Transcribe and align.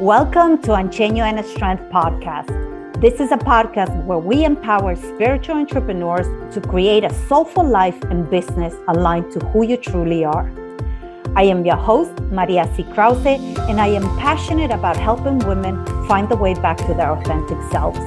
Welcome 0.00 0.60
to 0.62 0.70
Ungenuine 0.70 1.44
Strength 1.44 1.84
Podcast. 1.84 2.50
This 3.00 3.20
is 3.20 3.30
a 3.30 3.36
podcast 3.36 4.04
where 4.04 4.18
we 4.18 4.44
empower 4.44 4.96
spiritual 4.96 5.54
entrepreneurs 5.54 6.26
to 6.52 6.60
create 6.60 7.04
a 7.04 7.14
soulful 7.28 7.64
life 7.64 8.02
and 8.10 8.28
business 8.28 8.74
aligned 8.88 9.30
to 9.30 9.38
who 9.38 9.64
you 9.64 9.76
truly 9.76 10.24
are. 10.24 10.50
I 11.36 11.44
am 11.44 11.64
your 11.64 11.76
host, 11.76 12.10
Maria 12.32 12.68
C. 12.74 12.82
Krause, 12.82 13.24
and 13.24 13.80
I 13.80 13.86
am 13.86 14.02
passionate 14.18 14.72
about 14.72 14.96
helping 14.96 15.38
women 15.38 15.86
find 16.08 16.28
the 16.28 16.36
way 16.36 16.54
back 16.54 16.78
to 16.78 16.94
their 16.94 17.12
authentic 17.12 17.62
selves. 17.70 18.00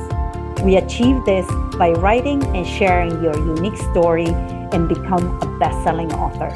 We 0.64 0.76
achieve 0.76 1.24
this 1.24 1.48
by 1.78 1.92
writing 1.92 2.44
and 2.54 2.68
sharing 2.68 3.24
your 3.24 3.38
unique 3.38 3.78
story 3.92 4.28
and 4.28 4.90
become 4.90 5.42
a 5.42 5.58
best 5.58 5.82
selling 5.86 6.12
author. 6.16 6.52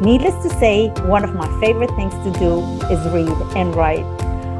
Needless 0.00 0.34
to 0.42 0.50
say, 0.58 0.88
one 1.06 1.22
of 1.22 1.32
my 1.32 1.46
favorite 1.60 1.90
things 1.90 2.12
to 2.24 2.32
do 2.40 2.58
is 2.90 2.98
read 3.12 3.56
and 3.56 3.72
write 3.76 4.04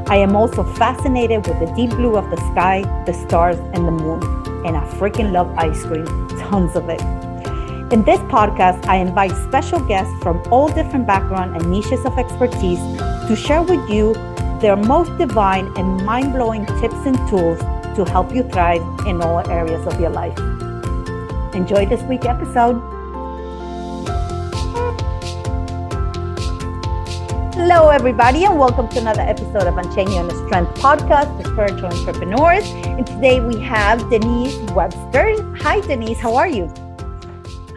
I 0.07 0.17
am 0.17 0.35
also 0.35 0.63
fascinated 0.75 1.47
with 1.47 1.59
the 1.59 1.73
deep 1.75 1.91
blue 1.91 2.17
of 2.17 2.29
the 2.29 2.37
sky, 2.51 2.81
the 3.05 3.13
stars, 3.13 3.57
and 3.73 3.87
the 3.87 3.91
moon. 3.91 4.21
And 4.65 4.75
I 4.75 4.85
freaking 4.99 5.31
love 5.31 5.47
ice 5.57 5.81
cream, 5.83 6.05
tons 6.39 6.75
of 6.75 6.89
it. 6.89 7.01
In 7.93 8.03
this 8.03 8.19
podcast, 8.21 8.85
I 8.85 8.97
invite 8.97 9.31
special 9.47 9.79
guests 9.79 10.13
from 10.21 10.41
all 10.51 10.67
different 10.67 11.07
backgrounds 11.07 11.61
and 11.61 11.71
niches 11.71 12.05
of 12.05 12.17
expertise 12.17 12.79
to 13.27 13.35
share 13.35 13.61
with 13.61 13.89
you 13.89 14.13
their 14.59 14.75
most 14.75 15.17
divine 15.17 15.71
and 15.77 16.05
mind 16.05 16.33
blowing 16.33 16.65
tips 16.65 17.05
and 17.05 17.17
tools 17.29 17.59
to 17.95 18.05
help 18.05 18.33
you 18.33 18.43
thrive 18.43 18.81
in 19.07 19.21
all 19.21 19.39
areas 19.49 19.85
of 19.87 19.99
your 19.99 20.09
life. 20.09 20.37
Enjoy 21.55 21.85
this 21.85 22.01
week's 22.03 22.25
episode. 22.25 22.92
Hello, 27.65 27.87
everybody, 27.87 28.43
and 28.43 28.59
welcome 28.59 28.89
to 28.89 28.99
another 28.99 29.21
episode 29.21 29.67
of 29.67 29.75
Ungenuine 29.75 30.29
Strength 30.47 30.73
Podcast 30.81 31.31
for 31.37 31.47
Spiritual 31.47 31.85
Entrepreneurs. 31.85 32.65
And 32.83 33.07
today 33.07 33.39
we 33.39 33.57
have 33.61 34.09
Denise 34.09 34.53
Webster. 34.73 35.41
Hi, 35.59 35.79
Denise. 35.79 36.19
How 36.19 36.35
are 36.35 36.45
you? 36.45 36.67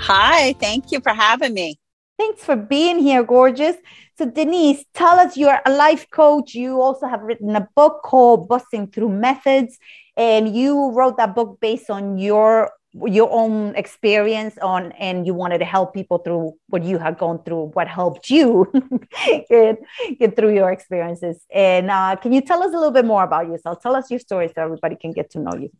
Hi. 0.01 0.55
Thank 0.55 0.91
you 0.91 0.99
for 0.99 1.11
having 1.15 1.55
me. 1.55 1.79
Thanks 2.19 2.43
for 2.43 2.57
being 2.57 2.99
here, 2.99 3.23
gorgeous. 3.23 3.77
So, 4.19 4.29
Denise, 4.29 4.85
tell 4.93 5.21
us 5.21 5.37
you're 5.37 5.61
a 5.65 5.71
life 5.71 6.11
coach. 6.11 6.53
You 6.53 6.81
also 6.81 7.07
have 7.07 7.23
written 7.23 7.55
a 7.55 7.69
book 7.77 8.03
called 8.03 8.49
Busting 8.49 8.89
Through 8.89 9.11
Methods, 9.11 9.79
and 10.17 10.53
you 10.53 10.91
wrote 10.91 11.17
that 11.19 11.37
book 11.37 11.59
based 11.61 11.91
on 11.91 12.19
your 12.19 12.73
your 13.05 13.29
own 13.31 13.75
experience 13.75 14.57
on 14.59 14.93
and 14.93 15.27
you 15.27 15.35
wanted 15.35 15.59
to 15.59 15.65
help 15.65 15.93
people 15.93 16.19
through 16.19 16.55
what 16.69 16.83
you 16.83 16.99
had 16.99 17.19
gone 17.19 17.43
through 17.43 17.67
what 17.75 17.89
helped 17.89 18.31
you 18.31 18.71
get, 19.51 19.79
get 20.19 20.37
through 20.37 20.55
your 20.55 20.71
experiences. 20.71 21.45
And 21.53 21.91
uh, 21.91 22.17
can 22.17 22.33
you 22.33 22.41
tell 22.41 22.63
us 22.63 22.71
a 22.71 22.77
little 22.77 22.93
bit 22.93 23.05
more 23.05 23.25
about 23.25 23.49
yourself? 23.49 23.83
Tell 23.83 23.95
us 23.97 24.11
your 24.11 24.21
story 24.21 24.49
so 24.49 24.63
everybody 24.63 24.97
can 24.97 25.13
get 25.13 25.31
to 25.31 25.41
know 25.41 25.55
you. 25.55 25.71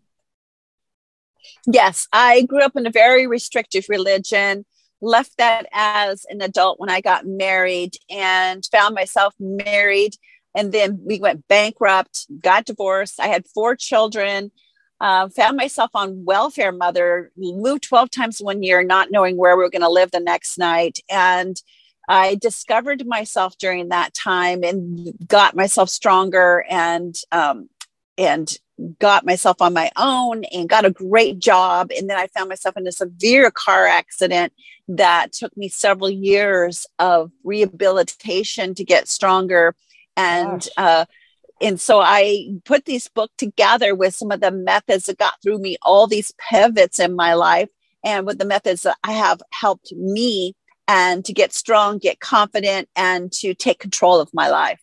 Yes 1.67 2.09
i 2.13 2.43
grew 2.43 2.63
up 2.63 2.75
in 2.75 2.87
a 2.87 2.91
very 2.91 3.27
restrictive 3.29 3.85
religion 3.89 4.65
left 5.01 5.37
that 5.39 5.67
as 5.73 6.27
an 6.29 6.41
adult 6.43 6.81
when 6.81 6.91
i 6.91 7.01
got 7.01 7.25
married 7.25 7.93
and 8.11 8.67
found 8.73 8.97
myself 8.97 9.33
married 9.39 10.17
and 10.57 10.73
then 10.73 10.99
we 11.05 11.21
went 11.21 11.47
bankrupt 11.47 12.27
got 12.41 12.65
divorced. 12.65 13.21
I 13.21 13.29
had 13.29 13.47
four 13.47 13.77
children 13.77 14.51
uh, 15.01 15.29
found 15.29 15.57
myself 15.57 15.91
on 15.95 16.25
welfare 16.25 16.73
mother, 16.73 17.31
moved 17.37 17.85
12 17.85 18.11
times 18.11 18.39
one 18.41 18.63
year, 18.63 18.83
not 18.83 19.11
knowing 19.11 19.37
where 19.37 19.57
we 19.57 19.63
were 19.63 19.71
going 19.71 19.83
to 19.83 19.89
live 19.89 20.11
the 20.11 20.21
next 20.21 20.59
night. 20.59 20.99
And 21.11 21.61
I 22.09 22.37
discovered 22.37 23.07
myself 23.07 23.59
during 23.59 23.89
that 23.89 24.15
time 24.15 24.63
and 24.63 25.13
got 25.27 25.57
myself 25.57 25.91
stronger 25.91 26.65
and, 26.71 27.15
um, 27.33 27.69
and 28.17 28.57
got 28.99 29.27
myself 29.27 29.61
on 29.61 29.73
my 29.73 29.91
own 29.97 30.45
and 30.45 30.69
got 30.69 30.85
a 30.85 30.91
great 30.91 31.39
job. 31.39 31.91
And 31.97 32.09
then 32.09 32.17
I 32.17 32.29
found 32.29 32.49
myself 32.49 32.77
in 32.77 32.87
a 32.87 32.93
severe 32.93 33.51
car 33.51 33.87
accident 33.87 34.53
that 34.89 35.33
took 35.33 35.55
me 35.57 35.69
several 35.69 36.11
years 36.11 36.87
of 36.99 37.33
rehabilitation 37.43 38.75
to 38.75 38.85
get 38.85 39.09
stronger. 39.09 39.75
And, 40.17 40.67
uh, 40.77 41.07
and 41.61 41.81
so 41.81 42.01
I 42.01 42.49
put 42.65 42.85
this 42.85 43.09
book 43.09 43.31
together 43.39 43.95
with 43.95 44.15
some 44.15 44.31
of 44.31 44.41
the 44.41 44.51
methods 44.51 45.07
that 45.07 45.19
got 45.19 45.41
through 45.43 45.59
me 45.59 45.77
all 45.83 46.07
these 46.07 46.33
pivots 46.51 46.99
in 47.01 47.17
my 47.17 47.35
life 47.35 47.69
and 48.05 48.27
with 48.27 48.39
the 48.39 48.45
methods 48.45 48.83
that 48.83 48.97
I 49.03 49.13
have 49.13 49.41
helped 49.53 49.93
me 49.93 50.55
and 50.89 51.25
to 51.25 51.33
get 51.33 51.53
strong, 51.53 51.99
get 51.99 52.21
confident, 52.21 52.89
and 52.95 53.33
to 53.33 53.55
take 53.55 53.81
control 53.81 54.21
of 54.21 54.33
my 54.33 54.49
life. 54.49 54.81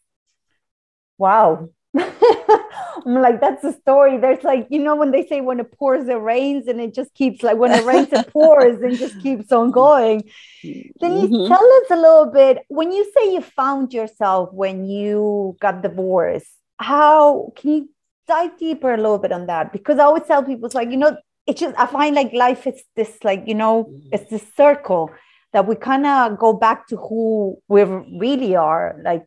Wow. 1.18 1.70
I'm 1.98 3.14
like, 3.22 3.40
that's 3.40 3.64
a 3.64 3.74
story. 3.74 4.18
There's 4.18 4.44
like, 4.44 4.68
you 4.70 4.80
know, 4.80 4.96
when 4.96 5.12
they 5.12 5.26
say 5.28 5.42
when 5.42 5.60
it 5.60 5.72
pours, 5.78 6.08
it 6.08 6.16
rains, 6.16 6.68
and 6.68 6.82
it 6.82 6.94
just 6.94 7.14
keeps 7.14 7.44
like 7.44 7.58
when 7.58 7.72
it 7.72 7.86
rains, 7.86 8.10
it 8.12 8.28
pours 8.28 8.82
and 8.82 8.98
just 8.98 9.22
keeps 9.22 9.52
on 9.52 9.72
going. 9.72 10.24
Then 10.64 11.18
you 11.18 11.28
mm-hmm. 11.28 11.48
tell 11.48 11.64
us 11.64 11.92
a 11.92 11.96
little 11.96 12.26
bit 12.26 12.66
when 12.68 12.92
you 12.92 13.10
say 13.16 13.34
you 13.34 13.42
found 13.42 13.94
yourself 13.94 14.52
when 14.52 14.86
you 14.86 15.56
got 15.60 15.84
divorced, 15.84 16.50
how 16.84 17.52
can 17.56 17.72
you 17.72 17.90
dive 18.28 18.58
deeper 18.58 18.94
a 18.94 18.98
little 18.98 19.18
bit 19.18 19.32
on 19.32 19.48
that? 19.48 19.72
Because 19.72 20.00
I 20.00 20.04
always 20.04 20.24
tell 20.24 20.44
people, 20.44 20.66
it's 20.66 20.76
like, 20.76 20.92
you 20.92 20.98
know, 20.98 21.18
it's 21.48 21.60
just, 21.60 21.78
I 21.80 21.86
find 21.86 22.16
like 22.16 22.34
life 22.34 22.68
is 22.68 22.84
this, 22.96 23.24
like, 23.24 23.44
you 23.48 23.56
know, 23.56 23.86
mm-hmm. 23.86 24.10
it's 24.12 24.30
this 24.30 24.46
circle 24.56 25.12
that 25.52 25.68
we 25.68 25.76
kind 25.76 26.06
of 26.06 26.38
go 26.38 26.54
back 26.54 26.88
to 26.88 26.98
who 26.98 27.58
we 27.68 27.84
really 27.84 28.56
are, 28.56 29.00
like 29.04 29.26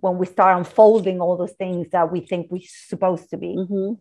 when 0.00 0.18
we 0.18 0.26
start 0.26 0.58
unfolding 0.58 1.20
all 1.20 1.36
those 1.36 1.52
things 1.52 1.88
that 1.90 2.10
we 2.12 2.20
think 2.20 2.48
we're 2.50 2.62
supposed 2.88 3.30
to 3.30 3.36
be. 3.36 3.56
Mm-hmm. 3.56 3.94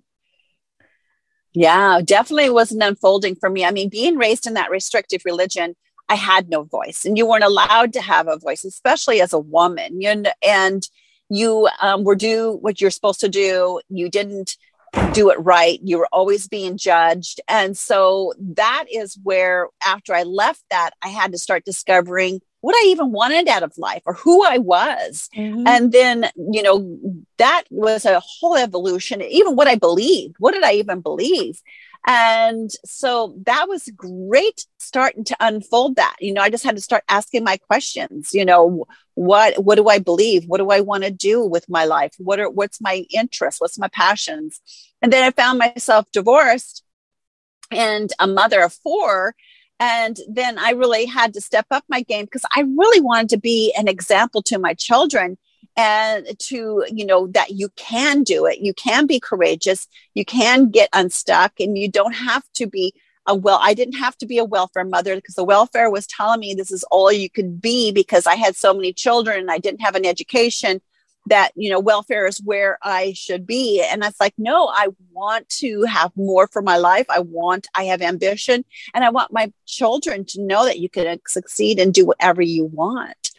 Yeah, 1.54 2.00
definitely 2.04 2.50
was 2.50 2.72
an 2.72 2.82
unfolding 2.82 3.36
for 3.36 3.50
me. 3.50 3.66
I 3.66 3.72
mean, 3.72 3.90
being 3.90 4.18
raised 4.18 4.48
in 4.48 4.54
that 4.54 4.72
restrictive 4.72 5.22
religion, 5.26 5.76
I 6.08 6.16
had 6.16 6.50
no 6.50 6.64
voice, 6.64 7.06
and 7.06 7.18
you 7.18 7.26
weren't 7.26 7.44
allowed 7.44 7.94
to 7.94 8.02
have 8.02 8.28
a 8.28 8.38
voice, 8.38 8.64
especially 8.64 9.22
as 9.22 9.34
a 9.34 9.40
woman. 9.40 10.02
You 10.02 10.16
know, 10.16 10.32
and 10.46 10.88
you 11.32 11.70
um, 11.82 12.04
were 12.04 12.16
do 12.16 12.58
what 12.62 12.82
you're 12.82 12.92
supposed 12.92 13.22
to 13.22 13.30
do. 13.30 13.80
You 13.90 14.10
didn't 14.10 14.58
do 15.14 15.30
it 15.30 15.40
right. 15.40 15.80
You 15.82 15.98
were 16.00 16.10
always 16.12 16.50
being 16.50 16.78
judged. 16.78 17.40
And 17.48 17.78
so 17.78 18.34
that 18.38 18.86
is 18.92 19.18
where 19.24 19.70
after 19.86 20.14
i 20.14 20.24
left 20.24 20.64
that 20.70 20.92
i 21.02 21.08
had 21.08 21.32
to 21.32 21.38
start 21.38 21.64
discovering 21.64 22.42
what 22.60 22.76
i 22.76 22.88
even 22.88 23.14
wanted 23.14 23.48
out 23.48 23.64
of 23.64 23.78
life 23.78 24.02
or 24.06 24.14
who 24.14 24.46
i 24.46 24.58
was. 24.58 25.30
Mm-hmm. 25.38 25.66
and 25.66 25.92
then 25.94 26.30
you 26.36 26.62
know 26.62 27.00
that 27.38 27.64
was 27.70 28.04
a 28.04 28.20
whole 28.20 28.58
evolution 28.58 29.22
even 29.22 29.56
what 29.56 29.70
i 29.70 29.76
believed. 29.76 30.36
What 30.40 30.54
did 30.54 30.64
i 30.64 30.74
even 30.74 31.00
believe? 31.00 31.62
And 32.06 32.70
so 32.84 33.38
that 33.46 33.70
was 33.70 33.90
great 33.96 34.66
starting 34.92 35.24
to 35.24 35.38
unfold 35.40 35.96
that. 35.96 36.18
You 36.20 36.34
know, 36.34 36.42
I 36.42 36.50
just 36.50 36.66
had 36.66 36.76
to 36.76 36.82
start 36.82 37.06
asking 37.08 37.46
my 37.46 37.56
questions, 37.56 38.32
you 38.34 38.44
know, 38.44 38.86
what 39.16 39.64
what 39.64 39.76
do 39.76 39.88
I 39.88 40.00
believe? 40.00 40.44
What 40.48 40.58
do 40.58 40.70
I 40.70 40.82
want 40.82 41.06
to 41.06 41.12
do 41.12 41.46
with 41.46 41.70
my 41.70 41.86
life? 41.86 42.14
What 42.18 42.42
are 42.42 42.50
what's 42.50 42.82
my 42.82 43.06
interest? 43.10 43.62
What's 43.62 43.80
my 43.80 43.88
passions? 43.88 44.60
And 45.02 45.14
then 45.14 45.24
I 45.24 45.32
found 45.32 45.60
myself 45.60 46.12
divorced 46.12 46.84
and 47.72 48.12
a 48.20 48.28
mother 48.28 48.62
of 48.62 48.74
four. 48.74 49.34
And 49.80 50.18
then 50.28 50.60
I 50.60 50.72
really 50.72 51.06
had 51.06 51.34
to 51.36 51.42
step 51.42 51.68
up 51.72 51.86
my 51.88 52.02
game 52.02 52.26
because 52.26 52.46
I 52.54 52.62
really 52.62 53.00
wanted 53.00 53.30
to 53.30 53.40
be 53.40 53.74
an 53.78 53.88
example 53.88 54.42
to 54.44 54.60
my 54.60 54.74
children 54.74 55.38
and 55.78 56.28
to 56.38 56.84
you 56.92 57.06
know 57.06 57.28
that 57.28 57.52
you 57.52 57.70
can 57.78 58.24
do 58.24 58.46
it 58.46 58.60
you 58.60 58.74
can 58.74 59.08
be 59.08 59.22
courageous 59.22 59.88
you 60.14 60.26
can 60.26 60.70
get 60.70 60.90
unstuck 60.92 61.54
and 61.62 61.78
you 61.78 61.90
don't 61.90 62.14
have 62.14 62.44
to 62.54 62.68
be 62.68 62.94
a 63.28 63.36
well 63.36 63.60
i 63.62 63.74
didn't 63.74 63.98
have 63.98 64.18
to 64.18 64.26
be 64.26 64.38
a 64.38 64.46
welfare 64.46 64.84
mother 64.84 65.16
because 65.16 65.36
the 65.36 65.44
welfare 65.44 65.90
was 65.90 66.08
telling 66.08 66.40
me 66.40 66.54
this 66.54 66.72
is 66.72 66.84
all 66.92 67.12
you 67.12 67.30
could 67.30 67.62
be 67.62 67.92
because 67.92 68.26
i 68.26 68.36
had 68.36 68.56
so 68.56 68.74
many 68.74 68.92
children 68.94 69.40
and 69.40 69.52
i 69.52 69.58
didn't 69.58 69.82
have 69.82 69.96
an 69.96 70.06
education 70.06 70.82
that 71.28 71.52
you 71.56 71.70
know 71.70 71.80
welfare 71.80 72.26
is 72.26 72.42
where 72.44 72.80
i 72.82 73.14
should 73.14 73.46
be. 73.46 73.82
And 73.82 74.04
it's 74.04 74.20
like 74.20 74.34
no 74.38 74.72
i 74.74 74.88
want 75.12 75.48
to 75.50 75.84
have 75.84 76.12
more 76.16 76.48
for 76.48 76.62
my 76.62 76.78
life. 76.78 77.06
I 77.10 77.20
want 77.20 77.68
i 77.76 77.84
have 77.84 78.02
ambition 78.02 78.66
and 78.94 79.04
i 79.04 79.10
want 79.10 79.32
my 79.32 79.52
children 79.68 80.26
to 80.30 80.42
know 80.42 80.66
that 80.66 80.80
you 80.80 80.90
can 80.90 81.20
succeed 81.28 81.80
and 81.80 81.94
do 81.94 82.06
whatever 82.06 82.42
you 82.42 82.66
want. 82.66 83.32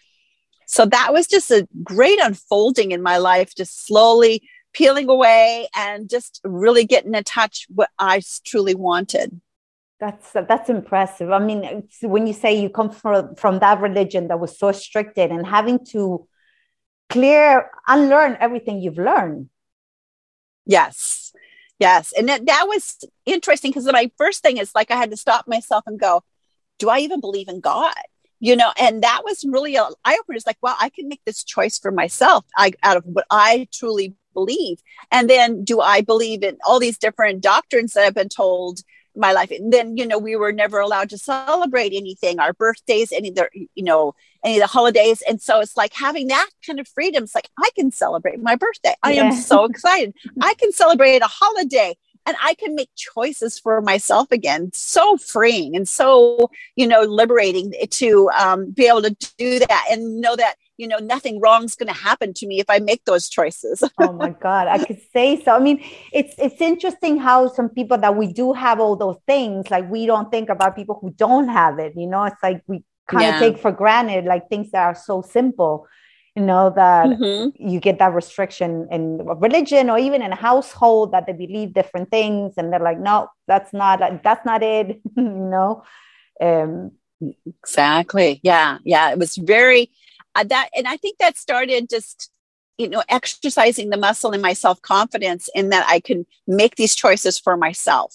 So 0.66 0.86
that 0.86 1.12
was 1.12 1.26
just 1.26 1.50
a 1.50 1.68
great 1.82 2.18
unfolding 2.22 2.92
in 2.92 3.02
my 3.02 3.18
life, 3.18 3.54
just 3.54 3.84
slowly 3.86 4.42
peeling 4.72 5.08
away 5.08 5.68
and 5.76 6.08
just 6.08 6.40
really 6.44 6.86
getting 6.86 7.14
in 7.14 7.24
touch 7.24 7.66
what 7.68 7.90
I 7.98 8.22
truly 8.46 8.74
wanted. 8.74 9.38
That's 10.02 10.32
that's 10.32 10.69
impressive. 10.69 11.31
I 11.31 11.38
mean, 11.38 11.87
when 12.00 12.26
you 12.26 12.32
say 12.32 12.60
you 12.60 12.69
come 12.69 12.90
from 12.90 13.37
from 13.37 13.60
that 13.60 13.81
religion 13.81 14.26
that 14.26 14.40
was 14.40 14.58
so 14.58 14.66
restricted 14.66 15.31
and 15.31 15.46
having 15.46 15.78
to 15.93 16.26
clear 17.08 17.70
unlearn 17.87 18.37
everything 18.40 18.81
you've 18.81 18.99
learned. 18.99 19.49
Yes. 20.66 21.32
Yes. 21.78 22.12
And 22.19 22.28
that, 22.28 22.46
that 22.46 22.64
was 22.66 22.99
interesting 23.26 23.70
because 23.70 23.87
my 23.87 24.10
first 24.19 24.43
thing 24.43 24.56
is 24.56 24.75
like 24.75 24.90
I 24.90 24.96
had 24.96 25.12
to 25.12 25.16
stop 25.16 25.46
myself 25.46 25.84
and 25.87 26.00
go, 26.00 26.25
do 26.81 26.88
I 26.88 26.98
even 26.98 27.20
believe 27.20 27.46
in 27.46 27.60
God? 27.60 27.94
you 28.40 28.56
know 28.56 28.72
and 28.76 29.05
that 29.05 29.22
was 29.25 29.44
really 29.44 29.76
a 29.76 29.84
eye 30.05 30.19
opener 30.20 30.34
it's 30.34 30.48
like 30.48 30.58
well 30.62 30.76
i 30.81 30.88
can 30.88 31.06
make 31.06 31.20
this 31.25 31.44
choice 31.44 31.78
for 31.78 31.93
myself 31.93 32.44
I, 32.56 32.72
out 32.82 32.96
of 32.96 33.05
what 33.05 33.25
i 33.31 33.69
truly 33.72 34.16
believe 34.34 34.82
and 35.12 35.31
then 35.31 35.62
do 35.62 35.81
i 35.81 36.00
believe 36.00 36.43
in 36.43 36.58
all 36.66 36.81
these 36.81 36.98
different 36.98 37.40
doctrines 37.40 37.93
that 37.93 38.05
i've 38.05 38.14
been 38.14 38.28
told 38.28 38.81
my 39.16 39.32
life. 39.32 39.50
And 39.50 39.72
then 39.72 39.96
you 39.96 40.06
know 40.06 40.18
we 40.18 40.36
were 40.36 40.52
never 40.52 40.78
allowed 40.78 41.10
to 41.10 41.18
celebrate 41.18 41.92
anything 41.94 42.38
our 42.38 42.52
birthdays 42.52 43.12
any 43.12 43.28
of 43.28 43.34
the 43.34 43.48
you 43.74 43.84
know 43.84 44.14
any 44.44 44.56
of 44.56 44.60
the 44.60 44.66
holidays. 44.66 45.22
And 45.28 45.40
so 45.40 45.60
it's 45.60 45.76
like 45.76 45.92
having 45.94 46.28
that 46.28 46.48
kind 46.66 46.80
of 46.80 46.88
freedom. 46.88 47.24
It's 47.24 47.34
like 47.34 47.48
i 47.58 47.70
can 47.76 47.90
celebrate 47.90 48.40
my 48.40 48.56
birthday. 48.56 48.94
I 49.02 49.12
yeah. 49.12 49.24
am 49.24 49.32
so 49.32 49.64
excited. 49.64 50.14
I 50.40 50.54
can 50.54 50.72
celebrate 50.72 51.22
a 51.22 51.28
holiday 51.28 51.94
and 52.26 52.36
I 52.42 52.54
can 52.54 52.74
make 52.74 52.90
choices 52.96 53.58
for 53.58 53.80
myself 53.80 54.30
again. 54.30 54.70
So 54.72 55.16
freeing 55.16 55.74
and 55.76 55.88
so, 55.88 56.50
you 56.76 56.86
know, 56.86 57.02
liberating 57.02 57.72
to 57.90 58.30
um, 58.38 58.70
be 58.70 58.86
able 58.86 59.02
to 59.02 59.16
do 59.38 59.58
that 59.58 59.86
and 59.90 60.20
know 60.20 60.36
that, 60.36 60.54
you 60.78 60.88
know, 60.88 60.98
nothing 60.98 61.40
wrong's 61.40 61.74
going 61.74 61.92
to 61.92 61.98
happen 61.98 62.32
to 62.34 62.46
me 62.46 62.58
if 62.60 62.66
I 62.69 62.78
make 62.78 63.04
those 63.04 63.28
choices. 63.28 63.82
oh 63.98 64.12
my 64.12 64.30
God, 64.30 64.69
I 64.69 64.84
could 64.84 65.00
say 65.12 65.42
so. 65.42 65.54
I 65.54 65.58
mean, 65.58 65.84
it's 66.12 66.34
it's 66.38 66.60
interesting 66.60 67.19
how 67.19 67.48
some 67.48 67.69
people 67.69 67.98
that 67.98 68.16
we 68.16 68.32
do 68.32 68.52
have 68.52 68.80
all 68.80 68.96
those 68.96 69.19
things, 69.26 69.70
like 69.70 69.88
we 69.90 70.06
don't 70.06 70.30
think 70.30 70.48
about 70.48 70.76
people 70.76 70.98
who 71.00 71.10
don't 71.12 71.48
have 71.48 71.78
it. 71.78 71.92
You 71.96 72.06
know, 72.06 72.24
it's 72.24 72.42
like 72.42 72.62
we 72.66 72.84
kind 73.08 73.24
yeah. 73.24 73.34
of 73.34 73.40
take 73.40 73.58
for 73.58 73.72
granted 73.72 74.24
like 74.24 74.48
things 74.48 74.70
that 74.70 74.84
are 74.84 74.94
so 74.94 75.22
simple 75.22 75.86
you 76.36 76.42
know 76.42 76.72
that 76.74 77.06
mm-hmm. 77.06 77.69
you 77.69 77.78
get 77.78 77.98
that 77.98 78.14
restriction 78.14 78.88
in 78.90 79.19
religion 79.19 79.90
or 79.90 79.98
even 79.98 80.22
in 80.22 80.32
a 80.32 80.36
household 80.36 81.12
that 81.12 81.26
they 81.26 81.32
believe 81.32 81.74
different 81.74 82.10
things 82.10 82.54
and 82.56 82.72
they're 82.72 82.80
like 82.80 82.98
no 82.98 83.28
that's 83.46 83.72
not 83.72 84.00
that's 84.22 84.46
not 84.46 84.62
it 84.62 85.00
you 85.16 85.22
know 85.22 85.82
um 86.40 86.92
exactly 87.46 88.40
yeah 88.42 88.78
yeah 88.84 89.10
it 89.10 89.19
was 89.19 89.36
very 89.36 89.90
that 90.34 90.69
and 90.76 90.87
i 90.88 90.96
think 90.96 91.19
that 91.19 91.37
started 91.37 91.88
just 91.88 92.31
you 92.79 92.88
know 92.88 93.02
exercising 93.08 93.90
the 93.90 93.96
muscle 93.96 94.32
in 94.32 94.40
my 94.40 94.52
self-confidence 94.52 95.49
in 95.55 95.69
that 95.70 95.87
i 95.88 96.00
can 96.00 96.26
make 96.46 96.76
these 96.76 96.94
choices 96.94 97.38
for 97.38 97.56
myself. 97.56 98.14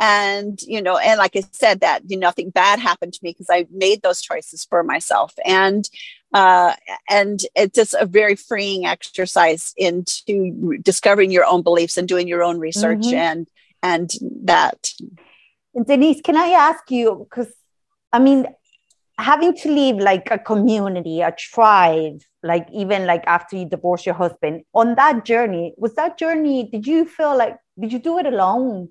And 0.00 0.60
you 0.62 0.80
know 0.80 0.96
and 0.96 1.18
like 1.18 1.34
i 1.34 1.42
said 1.50 1.80
that 1.80 2.02
you 2.08 2.16
know, 2.16 2.28
nothing 2.28 2.50
bad 2.50 2.78
happened 2.78 3.14
to 3.14 3.20
me 3.22 3.30
because 3.30 3.48
i 3.50 3.66
made 3.72 4.02
those 4.02 4.22
choices 4.22 4.64
for 4.64 4.84
myself. 4.84 5.34
And 5.44 5.88
uh, 6.32 6.74
and 7.08 7.40
it's 7.56 7.74
just 7.74 7.94
a 7.94 8.04
very 8.04 8.36
freeing 8.36 8.84
exercise 8.84 9.72
into 9.76 10.78
discovering 10.82 11.30
your 11.30 11.46
own 11.46 11.62
beliefs 11.62 11.96
and 11.96 12.06
doing 12.06 12.28
your 12.28 12.42
own 12.42 12.58
research 12.58 13.00
mm-hmm. 13.00 13.16
and 13.16 13.48
and 13.82 14.10
that. 14.44 14.92
And 15.74 15.86
denise 15.86 16.20
can 16.20 16.36
i 16.36 16.48
ask 16.50 16.90
you 16.90 17.26
because 17.28 17.52
i 18.12 18.18
mean 18.18 18.46
having 19.18 19.54
to 19.54 19.68
leave 19.70 19.96
like 19.96 20.28
a 20.30 20.38
community 20.38 21.20
a 21.20 21.32
tribe 21.32 22.20
like 22.42 22.68
even 22.72 23.04
like 23.06 23.24
after 23.26 23.56
you 23.56 23.68
divorce 23.68 24.06
your 24.06 24.14
husband 24.14 24.62
on 24.74 24.94
that 24.94 25.24
journey 25.24 25.74
was 25.76 25.94
that 25.94 26.16
journey 26.16 26.68
did 26.70 26.86
you 26.86 27.04
feel 27.04 27.36
like 27.36 27.56
did 27.78 27.92
you 27.92 27.98
do 27.98 28.18
it 28.18 28.26
alone? 28.26 28.88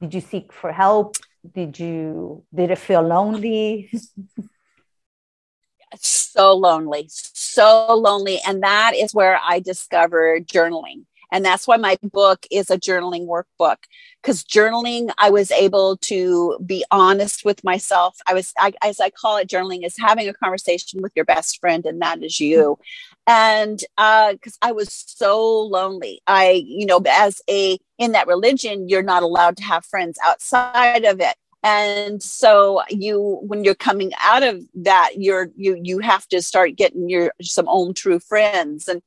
Did 0.00 0.14
you 0.14 0.20
seek 0.20 0.52
for 0.52 0.72
help? 0.72 1.16
Did 1.54 1.78
you 1.78 2.44
did 2.54 2.70
it 2.70 2.78
feel 2.78 3.02
lonely? 3.02 3.90
So 5.96 6.54
lonely 6.54 7.06
so 7.08 7.86
lonely. 7.94 8.40
And 8.46 8.62
that 8.62 8.92
is 8.94 9.14
where 9.14 9.40
i 9.42 9.58
discovered 9.58 10.46
journaling 10.46 11.07
and 11.32 11.44
that's 11.44 11.66
why 11.66 11.76
my 11.76 11.96
book 12.02 12.46
is 12.50 12.70
a 12.70 12.78
journaling 12.78 13.26
workbook 13.26 13.76
because 14.22 14.44
journaling 14.44 15.10
i 15.18 15.30
was 15.30 15.50
able 15.50 15.96
to 15.98 16.58
be 16.64 16.84
honest 16.90 17.44
with 17.44 17.62
myself. 17.64 18.16
I 18.26 18.34
was 18.34 18.52
I, 18.58 18.72
as 18.82 19.00
i 19.00 19.10
call 19.10 19.36
it 19.36 19.48
journaling 19.48 19.84
is 19.84 19.96
having 19.98 20.28
a 20.28 20.34
conversation 20.34 21.02
with 21.02 21.12
your 21.14 21.24
best 21.24 21.60
friend 21.60 21.84
and 21.86 22.00
that 22.02 22.22
is 22.22 22.40
you. 22.40 22.78
And 23.26 23.78
because 23.96 24.58
uh, 24.62 24.68
i 24.68 24.72
was 24.72 24.92
so 24.92 25.60
lonely. 25.62 26.20
I 26.26 26.64
you 26.66 26.86
know 26.86 27.00
as 27.06 27.40
a 27.48 27.78
in 27.98 28.12
that 28.12 28.26
religion 28.26 28.88
you're 28.88 29.02
not 29.02 29.22
allowed 29.22 29.56
to 29.58 29.64
have 29.64 29.84
friends 29.84 30.18
outside 30.24 31.04
of 31.04 31.20
it. 31.20 31.36
And 31.62 32.22
so 32.22 32.82
you 32.88 33.40
when 33.42 33.64
you're 33.64 33.74
coming 33.74 34.12
out 34.20 34.42
of 34.42 34.62
that 34.74 35.12
you're 35.16 35.50
you 35.56 35.78
you 35.82 35.98
have 35.98 36.26
to 36.28 36.40
start 36.42 36.76
getting 36.76 37.08
your 37.08 37.32
some 37.42 37.68
own 37.68 37.94
true 37.94 38.20
friends. 38.20 38.88
And 38.88 39.02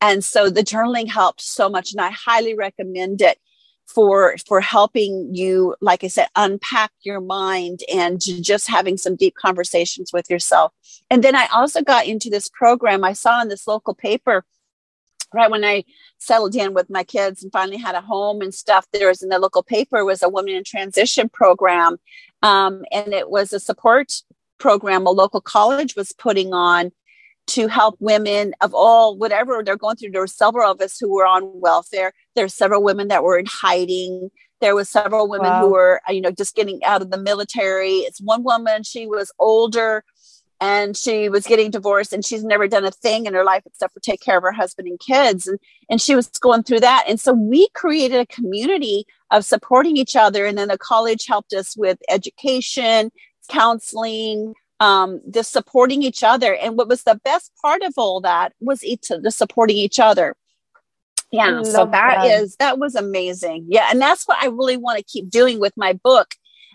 and 0.00 0.24
so 0.24 0.50
the 0.50 0.62
journaling 0.62 1.08
helped 1.08 1.40
so 1.40 1.68
much 1.68 1.92
and 1.92 2.00
i 2.00 2.10
highly 2.10 2.54
recommend 2.54 3.20
it 3.20 3.38
for 3.86 4.36
for 4.46 4.60
helping 4.60 5.34
you 5.34 5.74
like 5.80 6.04
i 6.04 6.08
said 6.08 6.28
unpack 6.36 6.90
your 7.02 7.20
mind 7.20 7.80
and 7.92 8.20
just 8.20 8.68
having 8.68 8.96
some 8.96 9.16
deep 9.16 9.34
conversations 9.34 10.12
with 10.12 10.28
yourself 10.28 10.72
and 11.10 11.24
then 11.24 11.34
i 11.34 11.46
also 11.52 11.82
got 11.82 12.06
into 12.06 12.28
this 12.28 12.48
program 12.48 13.04
i 13.04 13.12
saw 13.12 13.40
in 13.40 13.48
this 13.48 13.66
local 13.66 13.94
paper 13.94 14.44
right 15.34 15.50
when 15.50 15.62
I 15.62 15.84
settled 16.16 16.54
in 16.54 16.72
with 16.72 16.88
my 16.88 17.04
kids 17.04 17.42
and 17.42 17.52
finally 17.52 17.76
had 17.76 17.94
a 17.94 18.00
home 18.00 18.40
and 18.40 18.54
stuff, 18.54 18.86
there 18.92 19.08
was 19.08 19.22
in 19.22 19.28
the 19.28 19.38
local 19.38 19.62
paper 19.62 20.02
was 20.02 20.22
a 20.22 20.28
woman 20.30 20.54
in 20.54 20.64
transition 20.64 21.28
program. 21.28 21.98
Um, 22.42 22.84
and 22.90 23.12
it 23.12 23.28
was 23.28 23.52
a 23.52 23.60
support 23.60 24.22
program 24.58 25.06
a 25.06 25.10
local 25.10 25.40
college 25.40 25.96
was 25.96 26.12
putting 26.12 26.52
on 26.52 26.90
to 27.48 27.66
help 27.66 27.96
women 27.98 28.52
of 28.60 28.74
all 28.74 29.16
whatever 29.16 29.62
they're 29.64 29.76
going 29.76 29.96
through. 29.96 30.10
There 30.10 30.20
were 30.20 30.26
several 30.26 30.70
of 30.70 30.80
us 30.80 30.98
who 30.98 31.12
were 31.12 31.26
on 31.26 31.60
welfare. 31.60 32.12
There 32.34 32.44
were 32.44 32.48
several 32.48 32.82
women 32.82 33.08
that 33.08 33.24
were 33.24 33.38
in 33.38 33.46
hiding. 33.46 34.30
There 34.60 34.74
was 34.74 34.88
several 34.88 35.28
women 35.28 35.50
wow. 35.50 35.62
who 35.62 35.72
were, 35.72 36.00
you 36.08 36.20
know, 36.20 36.30
just 36.30 36.54
getting 36.54 36.84
out 36.84 37.02
of 37.02 37.10
the 37.10 37.18
military. 37.18 37.98
It's 37.98 38.20
one 38.20 38.44
woman, 38.44 38.82
she 38.82 39.06
was 39.06 39.32
older 39.38 40.04
and 40.60 40.96
she 40.96 41.28
was 41.28 41.46
getting 41.46 41.70
divorced 41.70 42.12
and 42.12 42.24
she's 42.24 42.44
never 42.44 42.66
done 42.66 42.84
a 42.84 42.90
thing 42.90 43.26
in 43.26 43.34
her 43.34 43.44
life 43.44 43.62
except 43.64 43.94
for 43.94 44.00
take 44.00 44.20
care 44.20 44.36
of 44.36 44.42
her 44.42 44.52
husband 44.52 44.88
and 44.88 44.98
kids 44.98 45.46
and, 45.46 45.58
and 45.88 46.00
she 46.00 46.16
was 46.16 46.28
going 46.40 46.62
through 46.62 46.80
that 46.80 47.04
and 47.06 47.20
so 47.20 47.32
we 47.32 47.68
created 47.74 48.18
a 48.18 48.26
community 48.26 49.04
of 49.30 49.44
supporting 49.44 49.96
each 49.96 50.16
other 50.16 50.46
and 50.46 50.58
then 50.58 50.68
the 50.68 50.78
college 50.78 51.26
helped 51.26 51.52
us 51.52 51.76
with 51.76 51.98
education 52.08 53.10
counseling 53.48 54.52
um, 54.80 55.20
just 55.30 55.52
supporting 55.52 56.02
each 56.02 56.22
other 56.22 56.54
and 56.54 56.76
what 56.76 56.88
was 56.88 57.02
the 57.02 57.20
best 57.24 57.52
part 57.60 57.82
of 57.82 57.94
all 57.96 58.20
that 58.20 58.52
was 58.60 58.84
each 58.84 59.08
the 59.08 59.30
supporting 59.30 59.76
each 59.76 59.98
other 59.98 60.36
yeah 61.32 61.62
so 61.62 61.84
that, 61.84 62.22
that 62.22 62.24
is 62.26 62.56
that 62.56 62.78
was 62.78 62.94
amazing 62.94 63.66
yeah 63.68 63.88
and 63.90 64.00
that's 64.00 64.26
what 64.26 64.38
i 64.40 64.46
really 64.46 64.76
want 64.76 64.96
to 64.96 65.04
keep 65.04 65.28
doing 65.28 65.60
with 65.60 65.72
my 65.76 65.92
book 65.92 66.34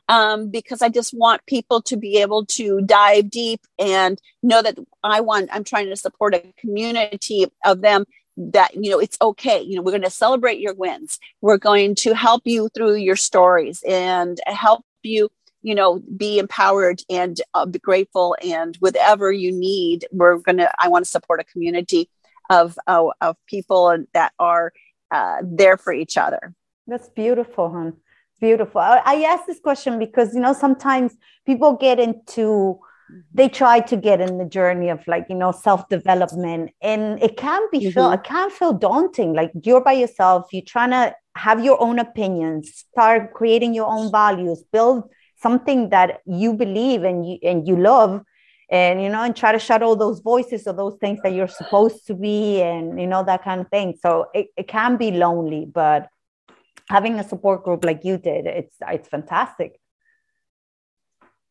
um, 0.10 0.50
because 0.50 0.82
I 0.82 0.90
just 0.90 1.14
want 1.14 1.46
people 1.46 1.82
to 1.84 1.98
be 1.98 2.18
able 2.18 2.46
to 2.48 2.82
dive 2.82 3.30
deep 3.30 3.62
and 3.80 4.20
know 4.42 4.62
that 4.62 4.78
I 5.04 5.22
want, 5.22 5.50
I'm 5.52 5.64
trying 5.64 5.90
to 5.90 5.96
support 5.96 6.36
a 6.36 6.54
community 6.58 7.46
of 7.66 7.82
them 7.82 8.06
that, 8.36 8.76
you 8.76 8.92
know, 8.92 9.00
it's 9.00 9.18
okay. 9.22 9.62
You 9.62 9.76
know, 9.76 9.82
we're 9.82 9.92
going 9.92 10.04
to 10.04 10.10
celebrate 10.10 10.60
your 10.60 10.74
wins. 10.74 11.20
We're 11.42 11.58
going 11.58 11.96
to 11.96 12.14
help 12.14 12.42
you 12.46 12.70
through 12.76 12.96
your 12.96 13.16
stories 13.16 13.84
and 13.88 14.40
help 14.46 14.84
you 15.04 15.30
you 15.64 15.76
know 15.76 16.02
be 16.18 16.40
empowered 16.40 17.02
and 17.10 17.42
uh, 17.54 17.66
be 17.66 17.80
grateful 17.80 18.36
and 18.44 18.76
whatever 18.78 19.32
you 19.32 19.52
need 19.52 20.06
we're 20.12 20.38
gonna 20.38 20.70
i 20.80 20.88
want 20.88 21.04
to 21.04 21.10
support 21.10 21.40
a 21.40 21.44
community 21.46 22.10
of 22.50 22.78
uh, 22.88 23.06
of 23.22 23.36
people 23.48 23.98
that 24.14 24.34
are 24.40 24.72
uh, 25.12 25.38
there 25.42 25.78
for 25.78 25.94
each 25.94 26.18
other 26.18 26.54
that's 26.88 27.10
beautiful 27.10 27.70
hon 27.70 27.94
beautiful. 28.44 28.82
I, 28.82 29.02
I 29.06 29.16
ask 29.32 29.46
this 29.46 29.60
question 29.60 30.00
because 30.00 30.36
you 30.36 30.42
know 30.42 30.54
sometimes 30.54 31.16
people 31.46 31.78
get 31.88 31.98
into 32.00 32.80
they 33.34 33.48
try 33.48 33.80
to 33.92 33.96
get 33.96 34.20
in 34.20 34.38
the 34.38 34.46
journey 34.58 34.90
of 34.90 35.00
like 35.08 35.26
you 35.30 35.36
know 35.36 35.52
self 35.52 35.88
development 35.88 36.72
and 36.82 37.22
it 37.24 37.38
can 37.38 37.62
be 37.72 37.80
mm-hmm. 37.80 37.92
feel 37.92 38.12
it 38.12 38.24
can 38.24 38.50
feel 38.50 38.74
daunting 38.74 39.34
like 39.34 39.52
you're 39.64 39.84
by 39.90 39.94
yourself 39.94 40.48
you're 40.52 40.72
trying 40.76 40.92
to 40.92 41.16
have 41.36 41.64
your 41.64 41.78
own 41.82 42.00
opinions 42.00 42.86
start 42.92 43.34
creating 43.34 43.74
your 43.74 43.90
own 43.96 44.12
values 44.12 44.64
build 44.74 45.04
something 45.46 45.90
that 45.90 46.22
you 46.26 46.54
believe 46.54 47.04
and 47.04 47.28
you 47.28 47.38
and 47.44 47.68
you 47.68 47.76
love 47.76 48.22
and 48.72 49.04
you 49.04 49.10
know 49.10 49.22
and 49.22 49.36
try 49.36 49.52
to 49.52 49.60
shut 49.60 49.84
all 49.84 49.96
those 49.96 50.20
voices 50.22 50.66
or 50.66 50.74
those 50.74 50.98
things 51.04 51.20
that 51.24 51.34
you're 51.34 51.56
supposed 51.62 52.08
to 52.08 52.16
be 52.16 52.62
and 52.62 53.00
you 53.00 53.08
know 53.08 53.24
that 53.24 53.44
kind 53.44 53.62
of 53.62 53.68
thing. 53.70 53.94
So 54.02 54.28
it, 54.34 54.48
it 54.58 54.68
can 54.68 54.98
be 54.98 55.12
lonely 55.12 55.66
but 55.82 56.10
having 56.90 57.20
a 57.20 57.24
support 57.24 57.64
group 57.64 57.86
like 57.86 58.02
you 58.04 58.18
did 58.18 58.46
it's 58.46 58.76
it's 58.96 59.08
fantastic 59.08 59.80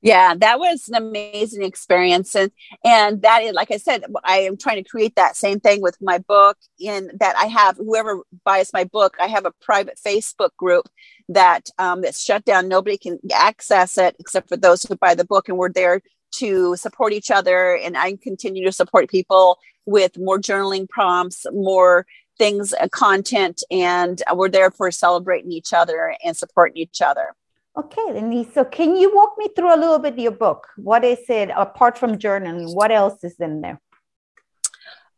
yeah 0.03 0.35
that 0.35 0.59
was 0.59 0.89
an 0.89 0.95
amazing 0.95 1.63
experience 1.63 2.35
and 2.35 2.51
and 2.85 3.23
that 3.23 3.43
is 3.43 3.53
like 3.53 3.71
i 3.71 3.77
said 3.77 4.05
i 4.25 4.39
am 4.39 4.57
trying 4.57 4.83
to 4.83 4.89
create 4.89 5.15
that 5.17 5.37
same 5.37 5.61
thing 5.61 5.81
with 5.81 5.97
my 6.01 6.19
book 6.19 6.59
in 6.79 7.11
that 7.19 7.37
i 7.37 7.47
have 7.47 7.77
whoever 7.77 8.19
buys 8.45 8.73
my 8.73 8.85
book 8.85 9.17
i 9.21 9.27
have 9.27 9.47
a 9.47 9.53
private 9.61 9.99
facebook 10.05 10.51
group 10.57 10.89
that 11.29 11.71
um, 11.79 12.03
that's 12.03 12.23
shut 12.23 12.45
down 12.45 12.69
nobody 12.69 12.99
can 12.99 13.19
access 13.33 13.97
it 13.97 14.15
except 14.19 14.49
for 14.49 14.57
those 14.57 14.83
who 14.83 14.97
buy 14.97 15.15
the 15.15 15.25
book 15.25 15.49
and 15.49 15.57
we're 15.57 15.73
there 15.73 16.03
to 16.33 16.77
support 16.77 17.13
each 17.13 17.31
other 17.31 17.77
and 17.77 17.97
i 17.97 18.17
continue 18.23 18.65
to 18.65 18.73
support 18.73 19.09
people 19.09 19.59
with 19.87 20.19
more 20.19 20.39
journaling 20.39 20.89
prompts 20.89 21.47
more 21.53 22.07
things, 22.39 22.73
uh, 22.75 22.89
content, 22.89 23.63
and 23.71 24.23
we're 24.35 24.49
there 24.49 24.71
for 24.71 24.91
celebrating 24.91 25.53
each 25.53 25.73
other 25.73 26.17
and 26.25 26.37
supporting 26.37 26.77
each 26.77 27.03
other. 27.03 27.35
Okay, 27.75 28.13
Denise. 28.13 28.53
So, 28.53 28.65
can 28.65 28.97
you 28.97 29.15
walk 29.15 29.35
me 29.39 29.49
through 29.57 29.75
a 29.75 29.79
little 29.79 29.99
bit 29.99 30.19
your 30.19 30.33
book? 30.33 30.69
What 30.77 31.05
is 31.05 31.21
it 31.29 31.51
apart 31.57 31.97
from 31.97 32.19
journaling? 32.19 32.75
What 32.75 32.93
else 32.93 33.25
is 33.25 33.41
in 33.41 33.63
there? 33.63 33.81